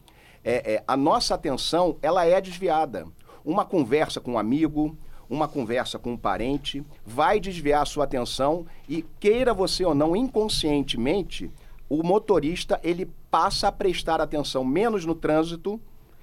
é, 0.44 0.74
é, 0.74 0.84
a 0.86 0.96
nossa 0.96 1.34
atenção 1.34 1.96
ela 2.00 2.24
é 2.24 2.40
desviada. 2.40 3.06
Uma 3.44 3.64
conversa 3.64 4.20
com 4.20 4.32
um 4.32 4.38
amigo, 4.38 4.96
uma 5.28 5.48
conversa 5.48 5.98
com 5.98 6.12
um 6.12 6.16
parente, 6.16 6.84
vai 7.04 7.40
desviar 7.40 7.82
a 7.82 7.86
sua 7.86 8.04
atenção 8.04 8.66
e 8.88 9.02
queira 9.18 9.52
você 9.52 9.84
ou 9.84 9.94
não, 9.94 10.14
inconscientemente, 10.14 11.50
o 11.88 12.02
motorista 12.02 12.80
ele 12.82 13.10
passa 13.30 13.68
a 13.68 13.72
prestar 13.72 14.20
atenção 14.20 14.64
menos 14.64 15.04
no 15.04 15.14
trânsito 15.14 15.80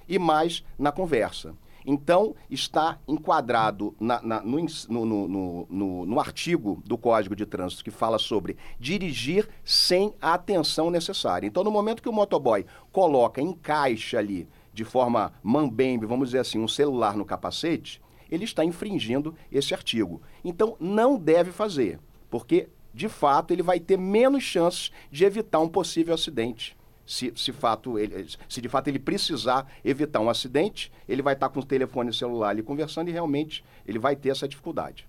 e 0.08 0.18
mais 0.18 0.64
na 0.78 0.90
conversa. 0.90 1.54
Então, 1.84 2.34
está 2.50 2.98
enquadrado 3.08 3.94
na- 3.98 4.20
na- 4.22 4.42
no, 4.42 4.58
no- 4.88 5.66
no- 5.68 6.06
no 6.06 6.20
artigo 6.20 6.82
do 6.84 6.98
Código 6.98 7.34
de 7.34 7.46
Trânsito 7.46 7.84
que 7.84 7.90
fala 7.90 8.18
sobre 8.18 8.56
dirigir 8.78 9.48
sem 9.64 10.14
a 10.20 10.34
atenção 10.34 10.90
necessária. 10.90 11.46
Então, 11.46 11.64
no 11.64 11.70
momento 11.70 12.02
que 12.02 12.08
o 12.08 12.12
motoboy 12.12 12.66
coloca, 12.92 13.40
encaixa 13.40 14.18
ali, 14.18 14.48
de 14.72 14.84
forma 14.84 15.32
mambembe, 15.42 16.06
vamos 16.06 16.28
dizer 16.28 16.38
assim, 16.38 16.58
um 16.58 16.68
celular 16.68 17.16
no 17.16 17.24
capacete, 17.24 18.00
ele 18.30 18.44
está 18.44 18.64
infringindo 18.64 19.34
esse 19.50 19.74
artigo. 19.74 20.22
Então, 20.44 20.76
não 20.78 21.18
deve 21.18 21.50
fazer, 21.50 21.98
porque, 22.30 22.68
de 22.94 23.08
fato, 23.08 23.52
ele 23.52 23.62
vai 23.62 23.80
ter 23.80 23.98
menos 23.98 24.42
chances 24.42 24.92
de 25.10 25.24
evitar 25.24 25.58
um 25.58 25.68
possível 25.68 26.14
acidente. 26.14 26.76
Se, 27.10 27.32
se, 27.34 27.50
fato 27.50 27.98
ele, 27.98 28.24
se 28.48 28.60
de 28.60 28.68
fato 28.68 28.86
ele 28.86 29.00
precisar 29.00 29.66
evitar 29.84 30.20
um 30.20 30.30
acidente, 30.30 30.92
ele 31.08 31.22
vai 31.22 31.34
estar 31.34 31.48
com 31.48 31.58
o 31.58 31.64
telefone 31.64 32.12
celular 32.12 32.50
ali 32.50 32.62
conversando 32.62 33.08
e 33.08 33.12
realmente 33.12 33.64
ele 33.84 33.98
vai 33.98 34.14
ter 34.14 34.28
essa 34.28 34.46
dificuldade. 34.46 35.08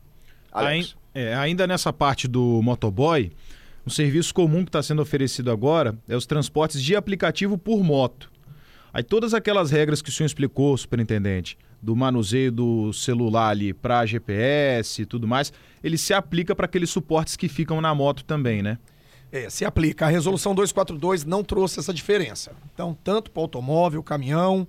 Alex. 0.51 0.95
É, 1.13 1.35
ainda 1.35 1.67
nessa 1.67 1.93
parte 1.93 2.27
do 2.27 2.59
motoboy, 2.63 3.31
um 3.85 3.91
serviço 3.91 4.33
comum 4.33 4.63
que 4.63 4.69
está 4.69 4.81
sendo 4.81 4.99
oferecido 5.03 5.51
agora 5.51 5.95
é 6.09 6.15
os 6.15 6.25
transportes 6.25 6.81
de 6.81 6.95
aplicativo 6.95 7.55
por 7.55 7.83
moto. 7.83 8.31
Aí 8.91 9.03
todas 9.03 9.35
aquelas 9.35 9.69
regras 9.69 10.01
que 10.01 10.09
o 10.09 10.11
senhor 10.11 10.25
explicou, 10.25 10.75
superintendente, 10.75 11.55
do 11.79 11.95
manuseio 11.95 12.51
do 12.51 12.91
celular 12.93 13.49
ali 13.49 13.73
para 13.75 14.07
GPS 14.07 15.03
e 15.03 15.05
tudo 15.05 15.27
mais, 15.27 15.53
ele 15.83 15.99
se 15.99 16.15
aplica 16.15 16.55
para 16.55 16.65
aqueles 16.65 16.89
suportes 16.89 17.35
que 17.35 17.47
ficam 17.47 17.79
na 17.79 17.93
moto 17.93 18.23
também, 18.23 18.63
né? 18.63 18.79
É, 19.31 19.49
se 19.49 19.63
aplica. 19.63 20.05
A 20.05 20.09
resolução 20.09 20.53
242 20.53 21.23
não 21.23 21.43
trouxe 21.43 21.79
essa 21.79 21.93
diferença. 21.93 22.51
Então, 22.73 22.97
tanto 23.03 23.31
para 23.31 23.41
automóvel, 23.41 24.03
caminhão, 24.03 24.67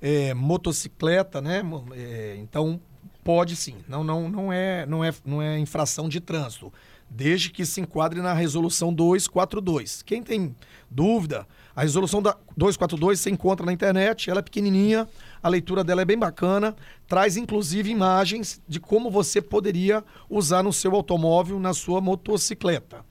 é, 0.00 0.32
motocicleta, 0.32 1.40
né? 1.40 1.62
É, 1.94 2.36
então, 2.38 2.80
Pode 3.28 3.56
sim. 3.56 3.76
Não, 3.86 4.02
não, 4.02 4.26
não, 4.26 4.50
é, 4.50 4.86
não, 4.86 5.04
é, 5.04 5.12
não 5.22 5.42
é 5.42 5.58
infração 5.58 6.08
de 6.08 6.18
trânsito. 6.18 6.72
Desde 7.10 7.50
que 7.50 7.66
se 7.66 7.78
enquadre 7.78 8.22
na 8.22 8.32
resolução 8.32 8.90
242. 8.90 10.00
Quem 10.00 10.22
tem 10.22 10.56
dúvida, 10.90 11.46
a 11.76 11.82
resolução 11.82 12.22
da 12.22 12.34
242 12.56 13.20
você 13.20 13.28
encontra 13.28 13.66
na 13.66 13.72
internet, 13.74 14.30
ela 14.30 14.38
é 14.38 14.42
pequenininha, 14.42 15.06
a 15.42 15.48
leitura 15.50 15.84
dela 15.84 16.00
é 16.00 16.06
bem 16.06 16.18
bacana, 16.18 16.74
traz 17.06 17.36
inclusive 17.36 17.90
imagens 17.90 18.62
de 18.66 18.80
como 18.80 19.10
você 19.10 19.42
poderia 19.42 20.02
usar 20.30 20.62
no 20.62 20.72
seu 20.72 20.94
automóvel, 20.94 21.60
na 21.60 21.74
sua 21.74 22.00
motocicleta. 22.00 23.04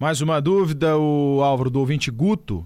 Mais 0.00 0.20
uma 0.20 0.40
dúvida, 0.40 0.96
o 0.96 1.42
Álvaro 1.42 1.68
do 1.68 1.80
ouvinte 1.80 2.08
Guto. 2.08 2.62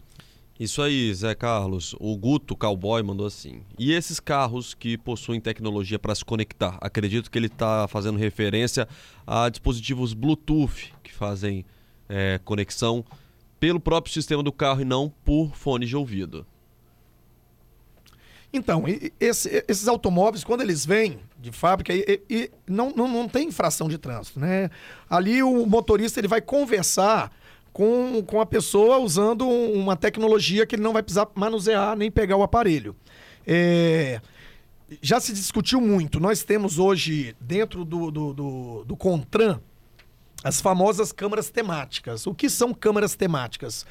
Isso 0.61 0.83
aí, 0.83 1.15
Zé 1.15 1.35
Carlos. 1.35 1.97
O 1.99 2.15
Guto 2.15 2.55
Cowboy 2.55 3.03
mandou 3.03 3.27
assim. 3.27 3.63
E 3.79 3.91
esses 3.95 4.21
carros 4.21 4.75
que 4.75 4.99
possuem 4.99 5.41
tecnologia 5.41 5.99
para 5.99 6.15
se 6.15 6.23
conectar? 6.23 6.77
Acredito 6.79 7.31
que 7.31 7.39
ele 7.39 7.47
está 7.47 7.89
fazendo 7.89 8.19
referência 8.19 8.87
a 9.27 9.49
dispositivos 9.49 10.13
Bluetooth 10.13 10.93
que 11.03 11.11
fazem 11.11 11.65
é, 12.07 12.39
conexão 12.45 13.03
pelo 13.59 13.81
próprio 13.81 14.13
sistema 14.13 14.43
do 14.43 14.53
carro 14.53 14.83
e 14.83 14.85
não 14.85 15.11
por 15.25 15.57
fone 15.57 15.87
de 15.87 15.97
ouvido. 15.97 16.47
Então, 18.53 18.85
esse, 19.19 19.65
esses 19.67 19.89
automóveis, 19.89 20.45
quando 20.45 20.61
eles 20.61 20.85
vêm 20.85 21.21
de 21.39 21.51
fábrica, 21.51 21.95
e, 21.95 22.23
e, 22.29 22.51
não, 22.67 22.91
não, 22.91 23.09
não 23.09 23.29
tem 23.29 23.49
infração 23.49 23.89
de 23.89 23.97
trânsito, 23.97 24.39
né? 24.39 24.71
Ali 25.09 25.43
o 25.43 25.65
motorista 25.65 26.21
ele 26.21 26.29
vai 26.29 26.41
conversar 26.41 27.33
com, 27.73 28.23
com 28.27 28.41
a 28.41 28.47
pessoa 28.47 28.99
usando 28.99 29.49
uma 29.49 29.97
tecnologia 29.97 30.67
que 30.67 30.75
ele 30.75 30.83
não 30.83 30.93
vai 30.93 31.03
precisar 31.03 31.29
manusear 31.35 31.97
nem 31.97 32.11
pegar 32.11 32.37
o 32.37 32.43
aparelho. 32.43 32.95
É, 33.47 34.21
já 35.01 35.19
se 35.19 35.33
discutiu 35.33 35.81
muito. 35.81 36.21
Nós 36.21 36.45
temos 36.45 36.79
hoje, 36.79 37.35
dentro 37.41 37.85
do, 37.85 38.11
do, 38.11 38.35
do, 38.35 38.85
do 38.85 38.97
CONTRAN, 38.97 39.61
as 40.45 40.61
famosas 40.61 41.13
câmaras 41.13 41.51
temáticas. 41.51 42.27
O 42.27 42.35
que 42.35 42.51
são 42.51 42.75
câmaras 42.75 43.15
temáticas? 43.15 43.87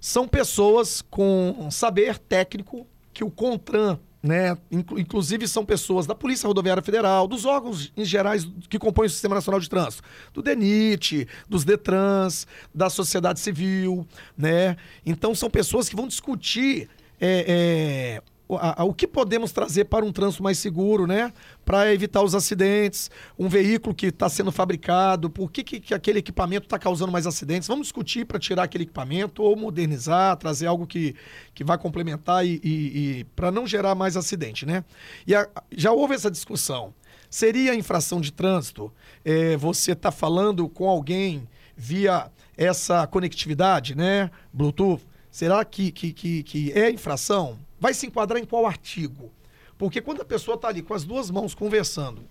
São 0.00 0.26
pessoas 0.26 1.02
com 1.02 1.68
saber 1.70 2.18
técnico 2.18 2.86
que 3.12 3.24
o 3.24 3.30
CONTRAN 3.30 3.98
né? 4.26 4.56
Inclusive 4.70 5.46
são 5.46 5.64
pessoas 5.64 6.06
da 6.06 6.14
Polícia 6.14 6.46
Rodoviária 6.46 6.82
Federal, 6.82 7.26
dos 7.26 7.44
órgãos 7.44 7.92
em 7.96 8.04
gerais 8.04 8.46
que 8.68 8.78
compõem 8.78 9.06
o 9.06 9.10
Sistema 9.10 9.34
Nacional 9.34 9.60
de 9.60 9.70
Trânsito, 9.70 10.02
do 10.34 10.42
DENIT, 10.42 11.28
dos 11.48 11.64
DETRANS, 11.64 12.46
da 12.74 12.90
sociedade 12.90 13.40
civil, 13.40 14.06
né? 14.36 14.76
Então 15.04 15.34
são 15.34 15.48
pessoas 15.48 15.88
que 15.88 15.96
vão 15.96 16.08
discutir 16.08 16.88
é, 17.20 18.20
é, 18.20 18.22
a, 18.50 18.82
a, 18.82 18.84
o 18.84 18.94
que 18.94 19.06
podemos 19.06 19.50
trazer 19.50 19.86
para 19.86 20.04
um 20.04 20.12
trânsito 20.12 20.42
mais 20.42 20.58
seguro, 20.58 21.06
né? 21.06 21.32
Para 21.64 21.92
evitar 21.92 22.22
os 22.22 22.34
acidentes, 22.34 23.10
um 23.38 23.48
veículo 23.48 23.94
que 23.94 24.06
está 24.06 24.28
sendo 24.28 24.52
fabricado, 24.52 25.28
por 25.28 25.50
que, 25.50 25.64
que, 25.64 25.80
que 25.80 25.94
aquele 25.94 26.20
equipamento 26.20 26.66
está 26.66 26.78
causando 26.78 27.10
mais 27.10 27.26
acidentes? 27.26 27.66
Vamos 27.66 27.86
discutir 27.86 28.24
para 28.24 28.38
tirar 28.38 28.62
aquele 28.62 28.84
equipamento 28.84 29.42
ou 29.42 29.56
modernizar, 29.56 30.36
trazer 30.36 30.66
algo 30.66 30.86
que, 30.86 31.14
que 31.54 31.64
vai 31.64 31.76
complementar 31.76 32.46
e, 32.46 32.60
e, 32.62 33.20
e 33.20 33.24
para 33.34 33.50
não 33.50 33.66
gerar 33.66 33.94
mais 33.94 34.16
acidente, 34.16 34.64
né? 34.64 34.84
E 35.26 35.34
a, 35.34 35.48
já 35.72 35.90
houve 35.92 36.14
essa 36.14 36.30
discussão. 36.30 36.94
Seria 37.28 37.74
infração 37.74 38.20
de 38.20 38.32
trânsito 38.32 38.92
é, 39.24 39.56
você 39.56 39.92
está 39.92 40.12
falando 40.12 40.68
com 40.68 40.88
alguém 40.88 41.48
via 41.76 42.30
essa 42.56 43.06
conectividade, 43.06 43.94
né? 43.96 44.30
Bluetooth? 44.52 45.04
Será 45.30 45.64
que, 45.64 45.90
que, 45.90 46.12
que, 46.12 46.42
que 46.42 46.72
é 46.72 46.90
infração? 46.90 47.58
Vai 47.78 47.94
se 47.94 48.06
enquadrar 48.06 48.40
em 48.40 48.44
qual 48.44 48.66
artigo? 48.66 49.32
Porque 49.78 50.00
quando 50.00 50.22
a 50.22 50.24
pessoa 50.24 50.54
está 50.54 50.68
ali 50.68 50.82
com 50.82 50.94
as 50.94 51.04
duas 51.04 51.30
mãos 51.30 51.54
conversando, 51.54 52.22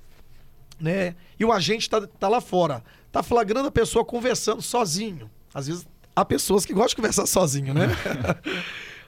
né? 0.80 1.16
E 1.40 1.46
o 1.46 1.52
agente 1.52 1.84
está 1.84 2.06
tá 2.06 2.28
lá 2.28 2.42
fora, 2.42 2.84
está 3.08 3.22
flagrando 3.22 3.68
a 3.68 3.72
pessoa 3.72 4.04
conversando 4.04 4.62
sozinho. 4.62 5.30
Às 5.54 5.68
vezes 5.68 5.88
há 6.16 6.26
pessoas 6.26 6.66
que 6.66 6.74
gostam 6.74 6.90
de 6.90 6.96
conversar 6.98 7.26
sozinho, 7.26 7.74
né? 7.74 7.88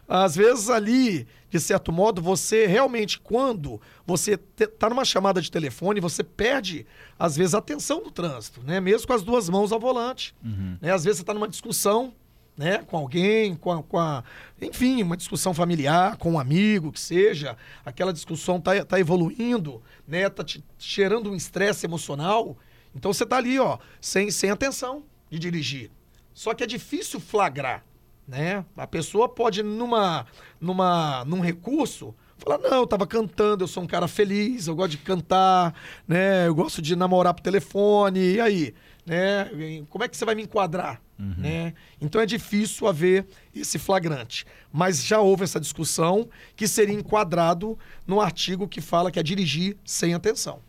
Às 0.08 0.38
vezes 0.38 0.70
ali, 0.70 1.28
de 1.50 1.60
certo 1.60 1.92
modo, 1.92 2.22
você 2.22 2.66
realmente, 2.66 3.20
quando 3.20 3.82
você 4.06 4.40
está 4.58 4.90
numa 4.90 5.04
chamada 5.04 5.42
de 5.42 5.52
telefone, 5.52 6.00
você 6.00 6.24
perde, 6.24 6.88
às 7.20 7.36
vezes, 7.36 7.54
a 7.54 7.58
atenção 7.58 8.02
do 8.02 8.10
trânsito, 8.10 8.62
né? 8.64 8.80
Mesmo 8.80 9.06
com 9.06 9.14
as 9.14 9.22
duas 9.22 9.50
mãos 9.50 9.74
ao 9.74 9.80
volante. 9.80 10.34
Uhum. 10.42 10.78
Né? 10.80 10.94
Às 10.94 11.04
vezes 11.04 11.18
você 11.18 11.24
está 11.24 11.34
numa 11.34 11.48
discussão, 11.48 12.14
né, 12.58 12.80
com 12.80 12.98
alguém, 12.98 13.56
com 13.56 13.72
a, 13.72 13.84
com 13.84 14.00
a, 14.00 14.24
enfim, 14.60 15.04
uma 15.04 15.16
discussão 15.16 15.54
familiar, 15.54 16.18
com 16.18 16.32
um 16.32 16.40
amigo, 16.40 16.92
que 16.92 17.00
seja, 17.00 17.56
aquela 17.86 18.12
discussão 18.12 18.60
tá, 18.60 18.84
tá 18.84 19.00
evoluindo, 19.00 19.82
né, 20.08 20.28
tá 20.28 20.44
te 20.44 20.64
gerando 20.80 21.30
um 21.30 21.36
estresse 21.36 21.86
emocional, 21.86 22.58
então 22.96 23.14
você 23.14 23.26
tá 23.26 23.38
ali, 23.38 23.60
ó, 23.60 23.78
sem, 24.02 24.32
sem 24.32 24.50
atenção 24.50 25.04
de 25.30 25.38
dirigir. 25.38 25.92
Só 26.34 26.54
que 26.54 26.64
é 26.64 26.68
difícil 26.68 27.20
flagrar, 27.20 27.84
né? 28.28 28.64
A 28.76 28.86
pessoa 28.86 29.28
pode 29.30 29.64
numa 29.64 30.26
numa 30.60 31.26
num 31.26 31.40
recurso 31.40 32.14
falar: 32.38 32.60
"Não, 32.60 32.78
eu 32.78 32.88
tava 32.88 33.08
cantando, 33.08 33.64
eu 33.64 33.68
sou 33.68 33.82
um 33.82 33.88
cara 33.88 34.08
feliz, 34.08 34.68
eu 34.68 34.76
gosto 34.76 34.92
de 34.92 34.98
cantar, 34.98 35.74
né? 36.08 36.48
Eu 36.48 36.54
gosto 36.54 36.80
de 36.80 36.96
namorar 36.96 37.34
por 37.34 37.42
telefone". 37.42 38.34
E 38.36 38.40
aí, 38.42 38.76
né? 39.06 39.50
Como 39.90 40.04
é 40.04 40.08
que 40.08 40.16
você 40.16 40.26
vai 40.26 40.36
me 40.36 40.44
enquadrar? 40.44 41.02
Uhum. 41.20 41.34
Né? 41.38 41.74
Então 42.00 42.22
é 42.22 42.26
difícil 42.26 42.88
haver 42.88 43.26
esse 43.56 43.80
flagrante. 43.80 44.46
Mas 44.72 45.04
já 45.04 45.20
houve 45.20 45.44
essa 45.44 45.60
discussão 45.60 46.30
que 46.56 46.68
seria 46.68 46.94
enquadrado 46.94 47.78
no 48.06 48.22
artigo 48.22 48.68
que 48.68 48.82
fala 48.82 49.12
que 49.12 49.20
é 49.20 49.24
dirigir 49.24 49.78
sem 49.84 50.14
atenção. 50.14 50.62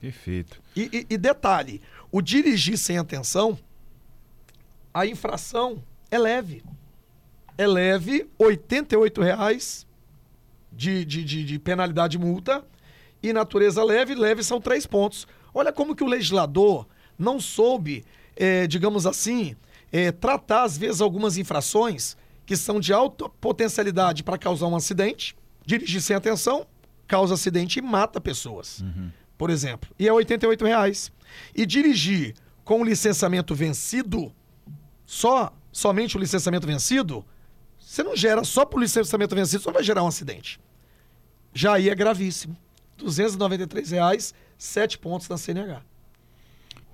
Perfeito. 0.00 0.60
E, 0.74 0.90
e, 0.92 1.14
e 1.14 1.18
detalhe: 1.18 1.80
o 2.10 2.20
dirigir 2.20 2.78
sem 2.78 2.98
atenção, 2.98 3.58
a 4.92 5.06
infração 5.06 5.82
é 6.10 6.18
leve. 6.18 6.64
É 7.56 7.66
leve, 7.66 8.26
R$ 8.38 9.24
reais 9.24 9.86
de, 10.72 11.04
de, 11.04 11.22
de, 11.22 11.44
de 11.44 11.58
penalidade 11.58 12.18
multa. 12.18 12.64
E 13.22 13.34
natureza 13.34 13.84
leve, 13.84 14.14
leve 14.14 14.42
são 14.42 14.60
três 14.60 14.86
pontos. 14.86 15.28
Olha 15.52 15.72
como 15.72 15.94
que 15.94 16.02
o 16.02 16.06
legislador 16.06 16.86
não 17.18 17.38
soube, 17.38 18.02
é, 18.36 18.66
digamos 18.66 19.06
assim, 19.06 19.56
é, 19.92 20.12
tratar 20.12 20.64
às 20.64 20.76
vezes 20.76 21.00
algumas 21.00 21.36
infrações 21.36 22.16
que 22.46 22.56
são 22.56 22.80
de 22.80 22.92
alta 22.92 23.28
potencialidade 23.28 24.22
para 24.22 24.36
causar 24.36 24.66
um 24.66 24.76
acidente, 24.76 25.36
dirigir 25.64 26.00
sem 26.00 26.16
atenção, 26.16 26.66
causa 27.06 27.34
acidente 27.34 27.78
e 27.78 27.82
mata 27.82 28.20
pessoas, 28.20 28.80
uhum. 28.80 29.10
por 29.36 29.50
exemplo. 29.50 29.90
E 29.98 30.08
é 30.08 30.12
R$ 30.12 30.24
reais. 30.62 31.12
E 31.54 31.64
dirigir 31.64 32.34
com 32.64 32.80
o 32.80 32.84
licenciamento 32.84 33.54
vencido, 33.54 34.32
só 35.06 35.52
somente 35.72 36.16
o 36.16 36.20
licenciamento 36.20 36.66
vencido, 36.66 37.24
você 37.78 38.02
não 38.02 38.16
gera 38.16 38.44
só 38.44 38.64
por 38.64 38.80
licenciamento 38.80 39.34
vencido, 39.34 39.64
não 39.66 39.72
vai 39.72 39.82
gerar 39.82 40.04
um 40.04 40.08
acidente. 40.08 40.60
Já 41.52 41.74
aí 41.74 41.88
é 41.88 41.94
gravíssimo. 41.94 42.56
R$ 42.98 43.82
reais, 43.90 44.34
sete 44.58 44.98
pontos 44.98 45.28
na 45.28 45.38
CNH. 45.38 45.82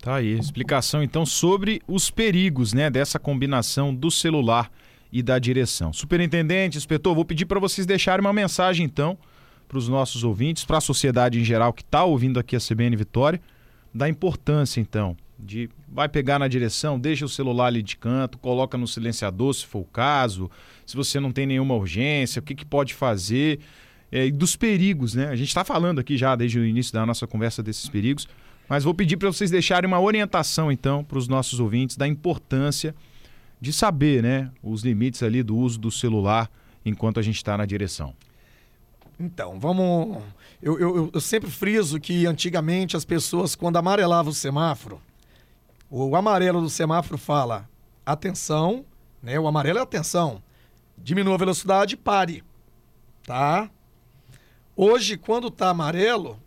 Tá 0.07 0.15
aí, 0.15 0.39
explicação 0.39 1.03
então 1.03 1.27
sobre 1.27 1.83
os 1.85 2.13
perigos, 2.13 2.73
né, 2.73 2.89
dessa 2.89 3.19
combinação 3.19 3.93
do 3.93 4.09
celular 4.09 4.71
e 5.13 5.21
da 5.21 5.37
direção. 5.37 5.93
Superintendente, 5.93 6.79
inspetor, 6.79 7.13
vou 7.13 7.25
pedir 7.25 7.45
para 7.45 7.59
vocês 7.59 7.85
deixarem 7.89 8.25
uma 8.25 8.33
mensagem 8.33 8.87
então 8.87 9.19
para 9.67 9.77
os 9.77 9.89
nossos 9.89 10.23
ouvintes, 10.23 10.65
para 10.65 10.79
a 10.79 10.81
sociedade 10.81 11.41
em 11.41 11.45
geral 11.45 11.73
que 11.73 11.83
está 11.83 12.05
ouvindo 12.05 12.39
aqui 12.39 12.55
a 12.55 12.61
CBN 12.61 12.95
Vitória, 12.95 13.41
da 13.93 14.09
importância 14.09 14.81
então 14.81 15.17
de 15.37 15.69
vai 15.89 16.09
pegar 16.09 16.39
na 16.39 16.47
direção, 16.47 17.01
deixa 17.01 17.25
o 17.25 17.29
celular 17.29 17.67
ali 17.67 17.83
de 17.83 17.97
canto, 17.97 18.39
coloca 18.39 18.79
no 18.79 18.87
silenciador 18.87 19.55
se 19.55 19.67
for 19.67 19.81
o 19.81 19.87
caso, 19.87 20.49
se 20.87 20.97
você 20.97 21.19
não 21.19 21.33
tem 21.33 21.47
nenhuma 21.47 21.75
urgência, 21.75 22.39
o 22.39 22.43
que, 22.45 22.55
que 22.55 22.65
pode 22.65 22.95
fazer, 22.95 23.59
é, 24.13 24.31
dos 24.31 24.55
perigos, 24.55 25.17
né? 25.17 25.31
A 25.31 25.35
gente 25.35 25.49
está 25.49 25.65
falando 25.65 25.99
aqui 25.99 26.17
já 26.17 26.37
desde 26.37 26.61
o 26.61 26.65
início 26.65 26.93
da 26.93 27.05
nossa 27.05 27.27
conversa 27.27 27.61
desses 27.61 27.89
perigos, 27.89 28.29
mas 28.69 28.85
vou 28.85 28.95
pedir 28.95 29.17
para 29.17 29.29
vocês 29.29 29.51
deixarem 29.51 29.87
uma 29.87 30.01
orientação, 30.01 30.71
então, 30.73 31.05
para 31.05 31.19
os 31.19 31.29
nossos 31.29 31.61
ouvintes 31.61 31.97
da 31.97 32.07
importância 32.07 32.95
de 33.61 33.73
saber 33.73 34.23
né, 34.23 34.51
os 34.63 34.83
limites 34.83 35.23
ali 35.23 35.43
do 35.43 35.57
uso 35.57 35.79
do 35.79 35.91
celular 35.91 36.51
enquanto 36.85 37.19
a 37.19 37.23
gente 37.23 37.37
está 37.37 37.57
na 37.57 37.65
direção. 37.65 38.15
Então, 39.19 39.59
vamos. 39.59 40.23
Eu, 40.63 40.79
eu, 40.79 41.11
eu, 41.13 41.21
sempre 41.21 41.51
friso 41.51 41.99
que 41.99 42.27
antigamente 42.27 42.97
as 42.97 43.05
pessoas, 43.05 43.55
quando 43.55 43.77
amarelavam 43.77 44.31
o 44.31 44.35
semáforo, 44.35 45.01
o 45.91 46.15
amarelo 46.15 46.61
do 46.61 46.69
semáforo 46.69 47.17
fala 47.17 47.69
atenção, 48.05 48.85
né? 49.23 49.39
O 49.41 49.47
amarelo 49.47 49.79
é 49.79 49.83
atenção. 49.83 50.43
Diminua 50.99 51.35
a 51.35 51.39
velocidade, 51.39 51.97
pare. 51.97 52.45
Tá? 53.25 53.71
Hoje, 54.77 55.17
quando 55.17 55.51
tá 55.51 55.71
amarelo, 55.71 56.39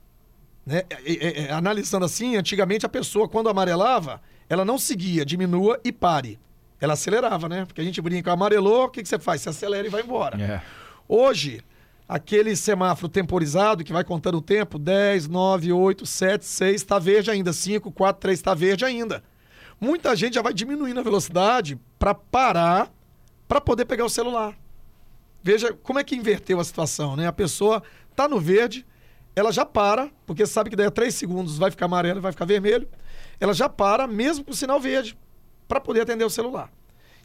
né? 0.65 0.83
É, 1.05 1.43
é, 1.43 1.51
analisando 1.51 2.05
assim, 2.05 2.35
antigamente 2.35 2.85
a 2.85 2.89
pessoa, 2.89 3.27
quando 3.27 3.49
amarelava, 3.49 4.21
ela 4.47 4.63
não 4.65 4.77
seguia, 4.77 5.25
diminua 5.25 5.79
e 5.83 5.91
pare. 5.91 6.39
Ela 6.79 6.93
acelerava, 6.93 7.49
né? 7.49 7.65
Porque 7.65 7.81
a 7.81 7.83
gente 7.83 8.01
brinca, 8.01 8.31
amarelou, 8.31 8.85
o 8.85 8.89
que, 8.89 9.01
que 9.01 9.09
você 9.09 9.19
faz? 9.19 9.41
Você 9.41 9.49
acelera 9.49 9.85
e 9.85 9.89
vai 9.89 10.01
embora. 10.01 10.41
É. 10.41 10.61
Hoje, 11.07 11.61
aquele 12.07 12.55
semáforo 12.55 13.09
temporizado 13.09 13.83
que 13.83 13.93
vai 13.93 14.03
contando 14.03 14.37
o 14.37 14.41
tempo, 14.41 14.79
10, 14.79 15.27
9, 15.27 15.71
8, 15.71 16.05
7, 16.05 16.45
6, 16.45 16.75
está 16.75 16.97
verde 16.97 17.29
ainda, 17.29 17.51
5, 17.51 17.91
4, 17.91 18.21
3, 18.21 18.39
está 18.39 18.53
verde 18.53 18.85
ainda. 18.85 19.23
Muita 19.79 20.15
gente 20.15 20.33
já 20.33 20.41
vai 20.41 20.53
diminuindo 20.53 20.99
a 20.99 21.03
velocidade 21.03 21.79
para 21.97 22.13
parar, 22.13 22.91
para 23.47 23.61
poder 23.61 23.85
pegar 23.85 24.05
o 24.05 24.09
celular. 24.09 24.57
Veja 25.41 25.73
como 25.83 25.99
é 25.99 26.03
que 26.03 26.15
inverteu 26.15 26.59
a 26.59 26.63
situação, 26.63 27.15
né? 27.15 27.27
A 27.27 27.33
pessoa 27.33 27.81
tá 28.15 28.27
no 28.27 28.39
verde, 28.39 28.85
ela 29.35 29.51
já 29.51 29.65
para, 29.65 30.09
porque 30.25 30.45
sabe 30.45 30.69
que 30.69 30.75
daí 30.75 30.87
a 30.87 30.91
3 30.91 31.13
segundos 31.13 31.57
vai 31.57 31.71
ficar 31.71 31.85
amarelo 31.85 32.19
e 32.19 32.21
vai 32.21 32.31
ficar 32.31 32.45
vermelho. 32.45 32.87
Ela 33.39 33.53
já 33.53 33.69
para, 33.69 34.05
mesmo 34.07 34.43
com 34.43 34.51
o 34.51 34.55
sinal 34.55 34.79
verde, 34.79 35.17
para 35.67 35.79
poder 35.79 36.01
atender 36.01 36.25
o 36.25 36.29
celular. 36.29 36.69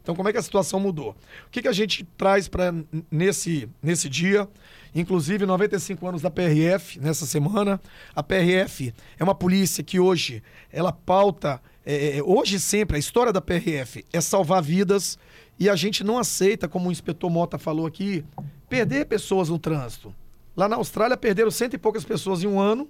Então, 0.05 0.15
como 0.15 0.29
é 0.29 0.33
que 0.33 0.39
a 0.39 0.43
situação 0.43 0.79
mudou? 0.79 1.17
O 1.47 1.51
que, 1.51 1.63
que 1.63 1.69
a 1.69 1.73
gente 1.73 2.05
traz 2.19 2.47
para 2.47 2.75
nesse, 3.11 3.69
nesse 3.83 4.07
dia? 4.07 4.47
Inclusive, 4.95 5.47
95 5.47 6.07
anos 6.07 6.21
da 6.21 6.31
PRF 6.31 7.01
nessa 7.01 7.25
semana. 7.25 7.81
A 8.15 8.23
PRF 8.23 8.95
é 9.19 9.25
uma 9.25 9.35
polícia 9.35 9.83
que 9.83 9.99
hoje 9.99 10.43
ela 10.71 10.93
pauta, 10.93 11.61
é, 11.87 12.19
é 12.19 12.23
hoje 12.23 12.61
sempre, 12.61 12.97
a 12.97 13.01
história 13.01 13.33
da 13.33 13.41
PRF 13.41 14.05
é 14.13 14.21
salvar 14.21 14.63
vidas 14.63 15.19
e 15.59 15.71
a 15.71 15.75
gente 15.75 16.05
não 16.05 16.19
aceita, 16.19 16.69
como 16.69 16.91
o 16.91 16.93
inspetor 16.93 17.31
Mota 17.31 17.57
falou 17.57 17.87
aqui, 17.87 18.23
perder 18.69 19.07
pessoas 19.07 19.49
no 19.49 19.59
trânsito. 19.59 20.15
Lá 20.57 20.69
na 20.69 20.77
Austrália 20.77 21.17
perderam 21.17 21.51
cento 21.51 21.75
e 21.75 21.79
poucas 21.79 22.05
pessoas 22.05 22.43
em 22.43 22.47
um 22.47 22.61
ano 22.61 22.89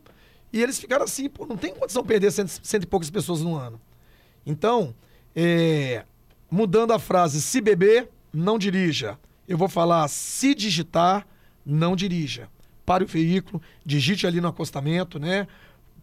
e 0.53 0.63
eles 0.63 0.79
ficaram 0.79 1.05
assim, 1.05 1.29
pô, 1.29 1.47
não 1.47 1.57
tem 1.57 1.75
condição 1.75 2.03
de 2.03 2.09
perder 2.09 2.31
cento, 2.31 2.61
cento 2.63 2.83
e 2.85 2.87
poucas 2.87 3.11
pessoas 3.11 3.41
no 3.41 3.57
ano. 3.57 3.81
Então, 4.47 4.95
é, 5.35 6.05
mudando 6.51 6.93
a 6.93 6.99
frase 6.99 7.41
se 7.41 7.61
beber, 7.61 8.09
não 8.33 8.59
dirija. 8.59 9.19
Eu 9.49 9.57
vou 9.57 9.69
falar 9.69 10.07
se 10.09 10.55
digitar, 10.55 11.27
não 11.65 11.97
dirija. 11.97 12.49
Pare 12.85 13.05
o 13.05 13.07
veículo, 13.07 13.63
digite 13.85 14.27
ali 14.27 14.41
no 14.41 14.49
acostamento, 14.49 15.19
né? 15.19 15.49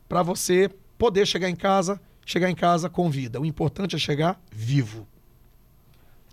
Para 0.09 0.23
você 0.23 0.69
poder 0.97 1.27
chegar 1.27 1.49
em 1.49 1.55
casa, 1.55 2.01
chegar 2.25 2.49
em 2.49 2.55
casa 2.55 2.89
com 2.89 3.09
vida. 3.09 3.39
O 3.39 3.45
importante 3.45 3.95
é 3.95 3.99
chegar 3.99 4.41
vivo. 4.51 5.07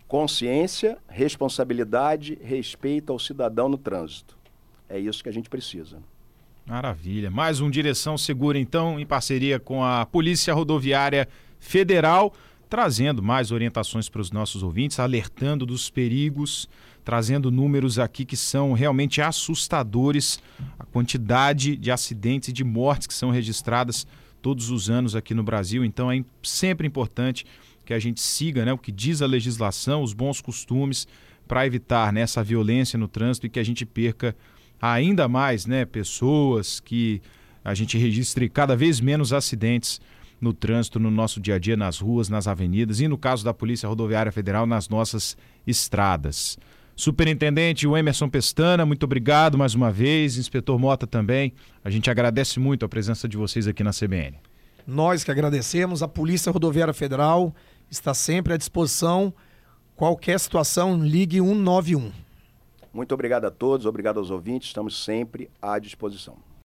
Consciência, 0.07 0.97
responsabilidade, 1.07 2.39
respeito 2.43 3.13
ao 3.13 3.19
cidadão 3.19 3.69
no 3.69 3.77
trânsito. 3.77 4.38
É 4.89 4.99
isso 4.99 5.23
que 5.23 5.29
a 5.29 5.33
gente 5.33 5.51
precisa. 5.51 5.99
Maravilha. 6.67 7.31
Mais 7.31 7.61
um 7.61 7.71
Direção 7.71 8.19
Segura, 8.19 8.59
então, 8.59 9.01
em 9.01 9.07
parceria 9.07 9.59
com 9.59 9.83
a 9.85 10.05
Polícia 10.07 10.53
Rodoviária 10.53 11.29
Federal 11.59 12.33
trazendo 12.69 13.23
mais 13.23 13.51
orientações 13.51 14.09
para 14.09 14.21
os 14.21 14.31
nossos 14.31 14.63
ouvintes, 14.63 15.01
alertando 15.01 15.65
dos 15.65 15.89
perigos, 15.89 16.69
trazendo 17.05 17.51
números 17.51 17.99
aqui 17.99 18.25
que 18.25 18.37
são 18.37 18.73
realmente 18.73 19.23
assustadores, 19.23 20.41
a 20.79 20.85
quantidade 20.85 21.77
de 21.77 21.91
acidentes 21.91 22.51
e 22.51 22.53
de 22.53 22.65
mortes 22.65 23.07
que 23.07 23.15
são 23.15 23.31
registradas 23.31 24.07
todos 24.43 24.71
os 24.71 24.91
anos 24.91 25.17
aqui 25.17 25.33
no 25.33 25.43
Brasil. 25.43 25.85
Então 25.85 26.13
é 26.13 26.23
sempre 26.43 26.87
importante 26.87 27.47
que 27.85 27.95
a 27.95 27.99
gente 27.99 28.21
siga 28.21 28.65
né, 28.65 28.73
o 28.73 28.79
que 28.79 28.93
diz 28.93 29.23
a 29.23 29.27
legislação, 29.27 30.03
os 30.03 30.13
bons 30.13 30.43
costumes, 30.43 31.09
para 31.47 31.67
evitar 31.67 32.13
né, 32.13 32.21
essa 32.21 32.45
violência 32.45 32.99
no 32.99 33.09
trânsito 33.09 33.47
e 33.47 33.51
que 33.51 33.59
a 33.59 33.65
gente 33.65 33.87
perca 33.87 34.37
ainda 34.81 35.29
mais 35.29 35.67
né, 35.67 35.85
pessoas, 35.85 36.81
que 36.81 37.21
a 37.65 37.75
gente 37.75 37.99
registre 37.99 38.49
cada 38.49 38.77
vez 38.77 39.01
menos 39.01 39.33
acidentes 39.33 40.01
no 40.41 40.53
trânsito, 40.53 41.01
no 41.01 41.11
nosso 41.11 41.41
dia 41.41 41.57
a 41.57 41.59
dia, 41.59 41.77
nas 41.77 41.99
ruas, 41.99 42.29
nas 42.29 42.47
avenidas 42.47 43.01
e, 43.01 43.09
no 43.09 43.19
caso 43.19 43.45
da 43.45 43.53
Polícia 43.53 43.89
Rodoviária 43.89 44.31
Federal, 44.31 44.67
nas 44.67 44.89
nossas 44.89 45.37
estradas. 45.67 46.59
Superintendente 46.95 47.87
Emerson 47.87 48.29
Pestana, 48.29 48.85
muito 48.85 49.05
obrigado 49.05 49.57
mais 49.57 49.75
uma 49.75 49.91
vez. 49.91 50.37
Inspetor 50.37 50.79
Mota 50.79 51.07
também. 51.07 51.53
A 51.85 51.91
gente 51.91 52.11
agradece 52.11 52.59
muito 52.59 52.85
a 52.85 52.89
presença 52.89 53.29
de 53.29 53.37
vocês 53.37 53.69
aqui 53.69 53.85
na 53.85 53.93
CBN. 53.93 54.37
Nós 54.85 55.23
que 55.23 55.31
agradecemos. 55.31 56.03
A 56.03 56.09
Polícia 56.09 56.51
Rodoviária 56.51 56.95
Federal 56.95 57.55
está 57.91 58.13
sempre 58.15 58.55
à 58.55 58.57
disposição. 58.57 59.33
Qualquer 59.95 60.41
situação, 60.41 61.01
ligue 61.01 61.39
191. 61.39 62.11
Muito 62.93 63.13
obrigado 63.15 63.45
a 63.45 63.51
todos, 63.51 63.87
obrigado 63.87 64.19
aos 64.19 64.31
ouvintes. 64.31 64.69
Estamos 64.69 65.05
sempre 65.05 65.51
à 65.61 65.79
disposição. 65.79 66.48